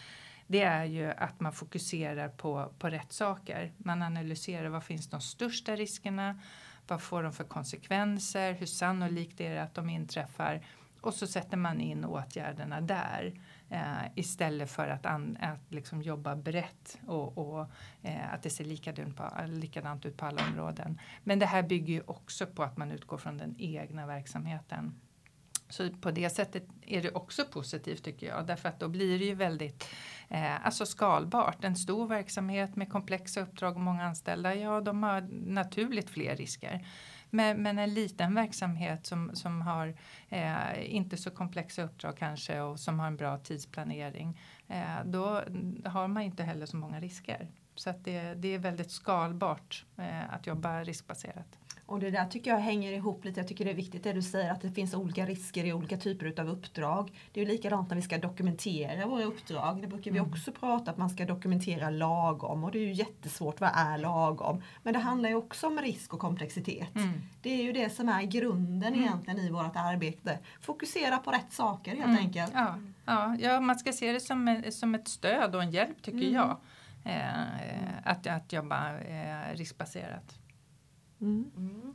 det 0.47 0.62
är 0.62 0.85
ju 0.85 1.11
att 1.11 1.41
man 1.41 1.53
fokuserar 1.53 2.29
på, 2.29 2.73
på 2.79 2.89
rätt 2.89 3.12
saker. 3.12 3.73
Man 3.77 4.03
analyserar 4.03 4.69
vad 4.69 4.85
finns 4.85 5.11
de 5.11 5.21
största 5.21 5.77
riskerna, 5.77 6.41
vad 6.89 7.03
får 7.03 7.23
de 7.23 7.33
för 7.33 7.45
konsekvenser, 7.45 8.53
hur 8.53 8.67
sannolikt 8.67 9.41
är 9.41 9.55
det 9.55 9.62
att 9.62 9.75
de 9.75 9.91
inträffar 9.91 10.62
och 11.01 11.15
så 11.15 11.27
sätter 11.27 11.57
man 11.57 11.81
in 11.81 12.05
åtgärderna 12.05 12.81
där. 12.81 13.41
Eh, 13.71 14.07
istället 14.15 14.71
för 14.71 14.89
att, 14.89 15.07
an, 15.07 15.37
att 15.41 15.73
liksom 15.73 16.03
jobba 16.03 16.37
brett 16.37 16.99
och, 17.07 17.39
och 17.39 17.67
eh, 18.03 18.35
att 18.35 18.43
det 18.43 18.51
ser 18.51 18.65
likadant, 18.65 19.17
på, 19.17 19.31
likadant 19.47 20.07
ut 20.07 20.17
på 20.17 20.27
alla 20.27 20.43
områden. 20.47 21.01
Men 21.25 21.39
det 21.39 21.47
här 21.47 21.63
bygger 21.63 21.95
ju 21.95 22.03
också 22.07 22.47
på 22.47 22.63
att 22.63 22.77
man 22.77 22.93
utgår 22.93 23.19
från 23.19 23.39
den 23.39 23.55
egna 23.59 24.07
verksamheten. 24.07 24.95
Så 25.69 25.91
på 25.91 26.11
det 26.11 26.31
sättet 26.31 26.69
är 26.83 27.03
det 27.03 27.11
också 27.11 27.45
positivt 27.45 28.05
tycker 28.05 28.27
jag 28.27 28.47
därför 28.47 28.69
att 28.69 28.81
då 28.81 28.89
blir 28.89 29.19
det 29.19 29.25
ju 29.25 29.35
väldigt 29.35 29.89
eh, 30.29 30.67
alltså 30.67 30.87
skalbart. 30.87 31.65
En 31.65 31.77
stor 31.77 32.07
verksamhet 32.07 32.77
med 32.77 32.93
komplexa 32.93 33.41
uppdrag 33.41 33.75
och 33.75 33.81
många 33.81 34.05
anställda, 34.05 34.55
ja 34.55 34.81
de 34.81 35.03
har 35.03 35.21
naturligt 35.31 36.11
fler 36.11 36.37
risker. 36.37 36.87
Men, 37.31 37.62
men 37.62 37.79
en 37.79 37.95
liten 37.95 38.35
verksamhet 38.35 39.07
som, 39.07 39.31
som 39.35 39.62
har 39.62 39.95
eh, 40.29 40.95
inte 40.95 41.17
så 41.17 41.31
komplexa 41.31 41.83
uppdrag 41.83 42.17
kanske 42.17 42.61
och 42.61 42.81
som 42.81 43.01
har 43.01 43.07
en 43.07 43.17
bra 43.17 43.39
tidsplanering. 43.39 44.41
Eh, 44.69 45.05
då 45.05 45.43
har 45.85 46.09
man 46.09 46.23
inte 46.23 46.43
heller 46.43 46.67
så 46.67 46.77
många 46.77 47.01
risker. 47.01 47.49
Så 47.75 47.91
att 47.91 48.05
det, 48.05 48.35
det 48.35 48.49
är 48.49 48.59
väldigt 48.59 48.91
skalbart 48.91 49.85
eh, 49.97 50.35
att 50.35 50.47
jobba 50.47 50.85
riskbaserat. 50.85 51.59
Och 51.87 52.01
det 52.01 52.11
där 52.11 52.27
tycker 52.27 52.51
jag 52.51 52.59
hänger 52.59 52.92
ihop 52.92 53.25
lite. 53.25 53.40
Jag 53.40 53.49
tycker 53.49 53.64
det 53.64 53.70
är 53.70 53.75
viktigt 53.75 54.05
det 54.05 54.12
du 54.12 54.22
säger 54.22 54.53
att 54.53 54.61
det 54.61 54.70
finns 54.70 54.94
olika 54.94 55.27
risker 55.27 55.64
i 55.64 55.72
olika 55.72 55.96
typer 55.96 56.40
av 56.40 56.49
uppdrag. 56.49 57.12
Det 57.33 57.40
är 57.40 57.44
ju 57.44 57.53
likadant 57.53 57.88
när 57.88 57.96
vi 57.96 58.03
ska 58.03 58.18
dokumentera 58.18 59.07
våra 59.07 59.25
uppdrag. 59.25 59.83
Det 59.83 59.87
brukar 59.87 60.11
vi 60.11 60.18
mm. 60.18 60.31
också 60.31 60.53
prata 60.53 60.90
att 60.90 60.96
man 60.96 61.11
ska 61.11 61.25
dokumentera 61.25 61.90
lagom 61.90 62.64
och 62.64 62.72
det 62.72 62.79
är 62.79 62.87
ju 62.87 62.92
jättesvårt. 62.92 63.61
Vad 63.61 63.70
är 63.75 63.99
lagom? 63.99 64.62
Men 64.83 64.92
det 64.92 64.99
handlar 64.99 65.29
ju 65.29 65.35
också 65.35 65.66
om 65.66 65.79
risk 65.79 66.14
och 66.14 66.20
komplexitet. 66.20 66.96
Mm. 66.96 67.22
Det 67.42 67.51
är 67.51 67.62
ju 67.62 67.72
det 67.72 67.90
som 67.90 68.09
är 68.09 68.22
grunden 68.22 68.94
mm. 68.94 69.05
egentligen 69.05 69.38
i 69.38 69.51
vårt 69.51 69.77
arbete. 69.77 70.38
Fokusera 70.61 71.18
på 71.18 71.31
rätt 71.31 71.53
saker 71.53 71.90
helt 71.90 72.05
mm. 72.05 72.16
enkelt. 72.16 72.53
Ja. 72.55 72.79
Ja, 73.05 73.37
ja, 73.40 73.61
man 73.61 73.79
ska 73.79 73.92
se 73.92 74.12
det 74.12 74.20
som, 74.20 74.62
som 74.70 74.94
ett 74.94 75.09
stöd 75.09 75.55
och 75.55 75.62
en 75.62 75.70
hjälp 75.70 76.03
tycker 76.03 76.18
mm. 76.18 76.35
jag. 76.35 76.57
Eh, 77.05 77.40
att, 78.05 78.27
att 78.27 78.53
jobba 78.53 78.99
eh, 78.99 79.55
riskbaserat. 79.55 80.38
Mm. 81.21 81.51
Mm. 81.57 81.95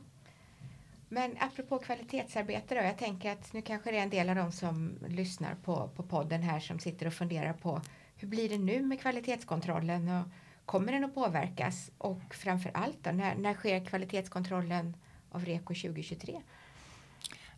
Men 1.08 1.36
apropå 1.40 1.78
kvalitetsarbete 1.78 2.74
då, 2.74 2.80
jag 2.80 2.98
tänker 2.98 3.32
att 3.32 3.52
nu 3.52 3.62
kanske 3.62 3.90
det 3.90 3.98
är 3.98 4.02
en 4.02 4.10
del 4.10 4.28
av 4.28 4.36
de 4.36 4.52
som 4.52 4.98
lyssnar 5.08 5.54
på, 5.54 5.88
på 5.96 6.02
podden 6.02 6.42
här 6.42 6.60
som 6.60 6.78
sitter 6.78 7.06
och 7.06 7.12
funderar 7.12 7.52
på 7.52 7.80
hur 8.16 8.28
blir 8.28 8.48
det 8.48 8.58
nu 8.58 8.82
med 8.82 9.00
kvalitetskontrollen 9.00 10.08
och 10.08 10.26
kommer 10.66 10.92
den 10.92 11.04
att 11.04 11.14
påverkas? 11.14 11.90
Och 11.98 12.34
framför 12.34 12.70
allt 12.74 12.98
då, 13.02 13.10
när, 13.10 13.34
när 13.34 13.54
sker 13.54 13.84
kvalitetskontrollen 13.84 14.96
av 15.30 15.44
REKO 15.44 15.74
2023? 15.74 16.42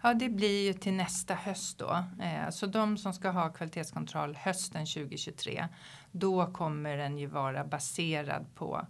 Ja, 0.03 0.15
det 0.15 0.29
blir 0.29 0.67
ju 0.67 0.73
till 0.73 0.93
nästa 0.93 1.35
höst 1.35 1.79
då. 1.79 2.05
Eh, 2.23 2.51
så 2.51 2.67
de 2.67 2.99
som 2.99 3.13
ska 3.13 3.31
ha 3.31 3.49
kvalitetskontroll 3.49 4.37
hösten 4.37 4.87
2023, 4.87 5.69
då 6.13 6.53
kommer 6.53 6.97
den 6.97 7.19
ju 7.19 7.27
vara 7.27 7.65
baserad 7.65 8.47
på 8.55 8.87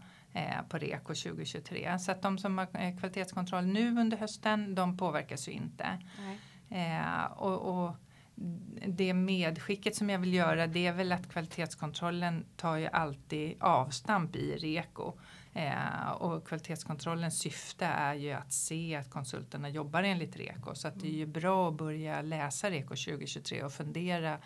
på 0.69 0.79
REKO 0.79 1.15
2023. 1.15 1.99
Så 1.99 2.13
att 2.13 2.23
de 2.23 2.39
som 2.39 2.59
har 2.59 2.69
eh, 2.73 2.99
kvalitetskontroll 2.99 3.67
nu 3.67 4.01
under 4.01 4.17
hösten, 4.17 4.75
de 4.75 4.97
påverkas 4.97 5.49
ju 5.49 5.53
inte. 5.53 5.99
Eh, 6.71 7.25
och, 7.25 7.85
och, 7.85 7.97
det 8.87 9.15
medskicket 9.15 9.97
som 9.97 10.11
jag 10.11 10.19
vill 10.19 10.35
göra 10.35 10.67
det 10.67 10.87
är 10.87 10.93
väl 10.93 11.13
att 11.13 11.29
kvalitetskontrollen 11.29 12.45
tar 12.57 12.77
ju 12.77 12.87
alltid 12.87 13.57
avstamp 13.61 14.37
i 14.37 14.57
REKO. 14.57 15.13
Eh, 15.53 16.11
och 16.11 16.49
kvalitetskontrollens 16.49 17.39
syfte 17.39 17.87
är 17.87 18.15
ju 18.15 18.33
att 18.33 18.53
se 18.53 18.97
att 18.97 19.11
konsulterna 19.11 19.69
jobbar 19.69 20.03
enligt 20.03 20.37
REKO. 20.37 20.75
Så 20.75 20.89
att 20.89 21.01
det 21.01 21.09
är 21.09 21.17
ju 21.17 21.27
bra 21.27 21.69
att 21.69 21.75
börja 21.75 22.23
läsa 22.23 22.71
REKO 22.71 22.89
2023 22.89 23.63
och 23.63 23.73
fundera 23.73 24.39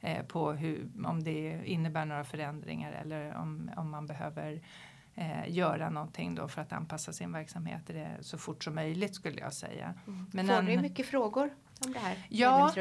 eh, 0.00 0.22
på 0.24 0.52
hur, 0.52 0.88
om 1.04 1.24
det 1.24 1.62
innebär 1.64 2.04
några 2.04 2.24
förändringar 2.24 2.92
eller 2.92 3.34
om, 3.34 3.70
om 3.76 3.90
man 3.90 4.06
behöver 4.06 4.62
eh, 5.14 5.48
göra 5.48 5.90
någonting 5.90 6.34
då 6.34 6.48
för 6.48 6.62
att 6.62 6.72
anpassa 6.72 7.12
sin 7.12 7.32
verksamhet 7.32 7.82
det 7.86 8.16
så 8.20 8.38
fort 8.38 8.64
som 8.64 8.74
möjligt 8.74 9.14
skulle 9.14 9.40
jag 9.40 9.52
säga. 9.52 9.94
Mm. 10.06 10.26
Men 10.32 10.46
Får 10.46 10.62
du 10.62 10.76
mycket 10.76 11.06
frågor 11.06 11.50
om 11.86 11.92
det 11.92 11.98
här? 11.98 12.16
Ja. 12.28 12.72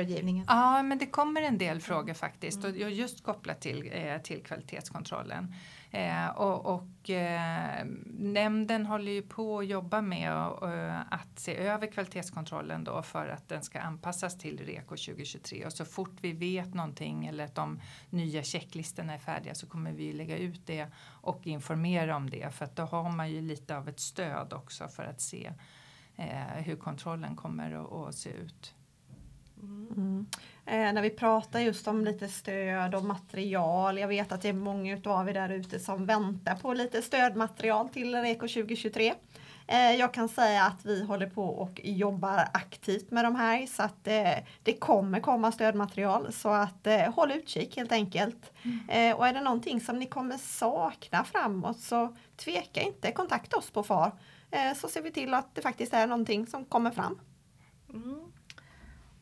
Ja, 0.47 0.83
men 0.83 0.97
det 0.97 1.05
kommer 1.05 1.41
en 1.41 1.57
del 1.57 1.81
frågor 1.81 2.13
faktiskt 2.13 2.63
och 2.63 2.71
just 2.71 3.23
kopplat 3.23 3.61
till, 3.61 3.89
eh, 3.93 4.17
till 4.17 4.43
kvalitetskontrollen. 4.43 5.53
Eh, 5.91 6.27
och 6.27 6.65
och 6.65 7.09
eh, 7.09 7.85
nämnden 8.13 8.85
håller 8.85 9.11
ju 9.11 9.21
på 9.21 9.59
att 9.59 9.67
jobba 9.67 10.01
med 10.01 10.31
eh, 10.31 11.01
att 11.13 11.39
se 11.39 11.57
över 11.57 11.87
kvalitetskontrollen 11.87 12.83
då 12.83 13.01
för 13.01 13.27
att 13.27 13.49
den 13.49 13.63
ska 13.63 13.79
anpassas 13.79 14.37
till 14.37 14.65
REKO 14.65 14.95
2023 14.95 15.65
och 15.65 15.73
så 15.73 15.85
fort 15.85 16.17
vi 16.21 16.33
vet 16.33 16.73
någonting 16.73 17.27
eller 17.27 17.43
att 17.43 17.55
de 17.55 17.81
nya 18.09 18.43
checklistorna 18.43 19.13
är 19.13 19.17
färdiga 19.17 19.55
så 19.55 19.67
kommer 19.67 19.91
vi 19.91 20.13
lägga 20.13 20.37
ut 20.37 20.67
det 20.67 20.87
och 21.21 21.47
informera 21.47 22.15
om 22.15 22.29
det 22.29 22.53
för 22.53 22.65
att 22.65 22.75
då 22.75 22.83
har 22.83 23.09
man 23.09 23.31
ju 23.31 23.41
lite 23.41 23.77
av 23.77 23.89
ett 23.89 23.99
stöd 23.99 24.53
också 24.53 24.87
för 24.87 25.03
att 25.03 25.21
se 25.21 25.51
eh, 26.15 26.63
hur 26.63 26.75
kontrollen 26.75 27.35
kommer 27.35 27.71
att, 27.71 27.91
att 27.91 28.15
se 28.15 28.29
ut. 28.29 28.75
Mm. 29.61 30.25
Eh, 30.65 30.93
när 30.93 31.01
vi 31.01 31.09
pratar 31.09 31.59
just 31.59 31.87
om 31.87 32.05
lite 32.05 32.27
stöd 32.27 32.95
och 32.95 33.03
material. 33.03 33.97
Jag 33.97 34.07
vet 34.07 34.31
att 34.31 34.41
det 34.41 34.49
är 34.49 34.53
många 34.53 34.97
av 35.05 35.29
er 35.29 35.33
där 35.33 35.49
ute 35.49 35.79
som 35.79 36.05
väntar 36.05 36.55
på 36.55 36.73
lite 36.73 37.01
stödmaterial 37.01 37.89
till 37.89 38.15
REKO 38.15 38.47
2023. 38.47 39.13
Eh, 39.67 39.91
jag 39.95 40.13
kan 40.13 40.29
säga 40.29 40.63
att 40.63 40.85
vi 40.85 41.03
håller 41.05 41.29
på 41.29 41.43
och 41.43 41.81
jobbar 41.83 42.47
aktivt 42.53 43.11
med 43.11 43.25
de 43.25 43.35
här 43.35 43.65
så 43.65 43.83
att 43.83 44.07
eh, 44.07 44.33
det 44.63 44.73
kommer 44.73 45.19
komma 45.19 45.51
stödmaterial 45.51 46.33
så 46.33 46.49
att 46.49 46.87
eh, 46.87 47.13
håll 47.13 47.31
utkik 47.31 47.77
helt 47.77 47.91
enkelt. 47.91 48.51
Eh, 48.89 49.15
och 49.15 49.27
är 49.27 49.33
det 49.33 49.41
någonting 49.41 49.81
som 49.81 49.99
ni 49.99 50.05
kommer 50.05 50.37
sakna 50.37 51.23
framåt 51.23 51.79
så 51.79 52.15
tveka 52.37 52.81
inte, 52.81 53.11
kontakta 53.11 53.57
oss 53.57 53.71
på 53.71 53.83
FAR 53.83 54.11
så 54.75 54.87
ser 54.87 55.01
vi 55.01 55.11
till 55.11 55.33
att 55.33 55.55
det 55.55 55.61
faktiskt 55.61 55.93
är 55.93 56.07
någonting 56.07 56.47
som 56.47 56.65
kommer 56.65 56.91
fram. 56.91 57.19
Mm. 57.93 58.31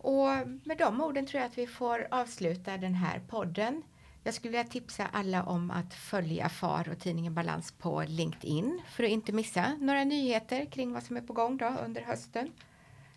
Och 0.08 0.48
med 0.64 0.78
de 0.78 1.02
orden 1.02 1.26
tror 1.26 1.42
jag 1.42 1.50
att 1.50 1.58
vi 1.58 1.68
får 1.68 2.08
avsluta 2.12 2.78
den 2.78 2.94
här 2.94 3.20
podden. 3.20 3.84
Jag 4.24 4.34
skulle 4.34 4.52
vilja 4.52 4.72
tipsa 4.72 5.08
alla 5.14 5.44
om 5.44 5.72
att 5.72 5.94
följa 5.94 6.50
FAR 6.50 6.90
och 6.90 7.00
tidningen 7.00 7.34
Balans 7.34 7.72
på 7.72 8.04
LinkedIn 8.08 8.82
för 8.90 9.04
att 9.04 9.10
inte 9.10 9.32
missa 9.32 9.76
några 9.80 10.04
nyheter 10.04 10.66
kring 10.66 10.94
vad 10.94 11.04
som 11.04 11.18
är 11.18 11.22
på 11.22 11.34
gång 11.34 11.58
då 11.58 11.66
under 11.86 12.02
hösten. 12.02 12.52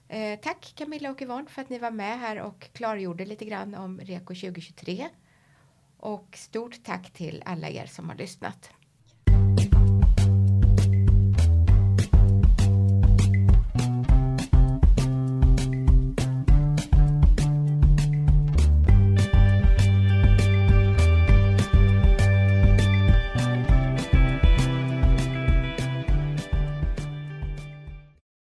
Eh, 0.09 0.39
tack 0.41 0.73
Camilla 0.77 1.11
och 1.11 1.23
Yvonne 1.23 1.49
för 1.49 1.63
att 1.63 1.69
ni 1.69 1.79
var 1.79 1.91
med 1.91 2.19
här 2.19 2.41
och 2.41 2.69
klargjorde 2.73 3.25
lite 3.25 3.45
grann 3.45 3.75
om 3.75 4.01
REKO 4.01 4.35
2023. 4.35 5.09
Och 5.97 6.37
stort 6.37 6.85
tack 6.85 7.11
till 7.11 7.43
alla 7.47 7.69
er 7.69 7.87
som 7.87 8.09
har 8.09 8.17
lyssnat. 8.17 8.71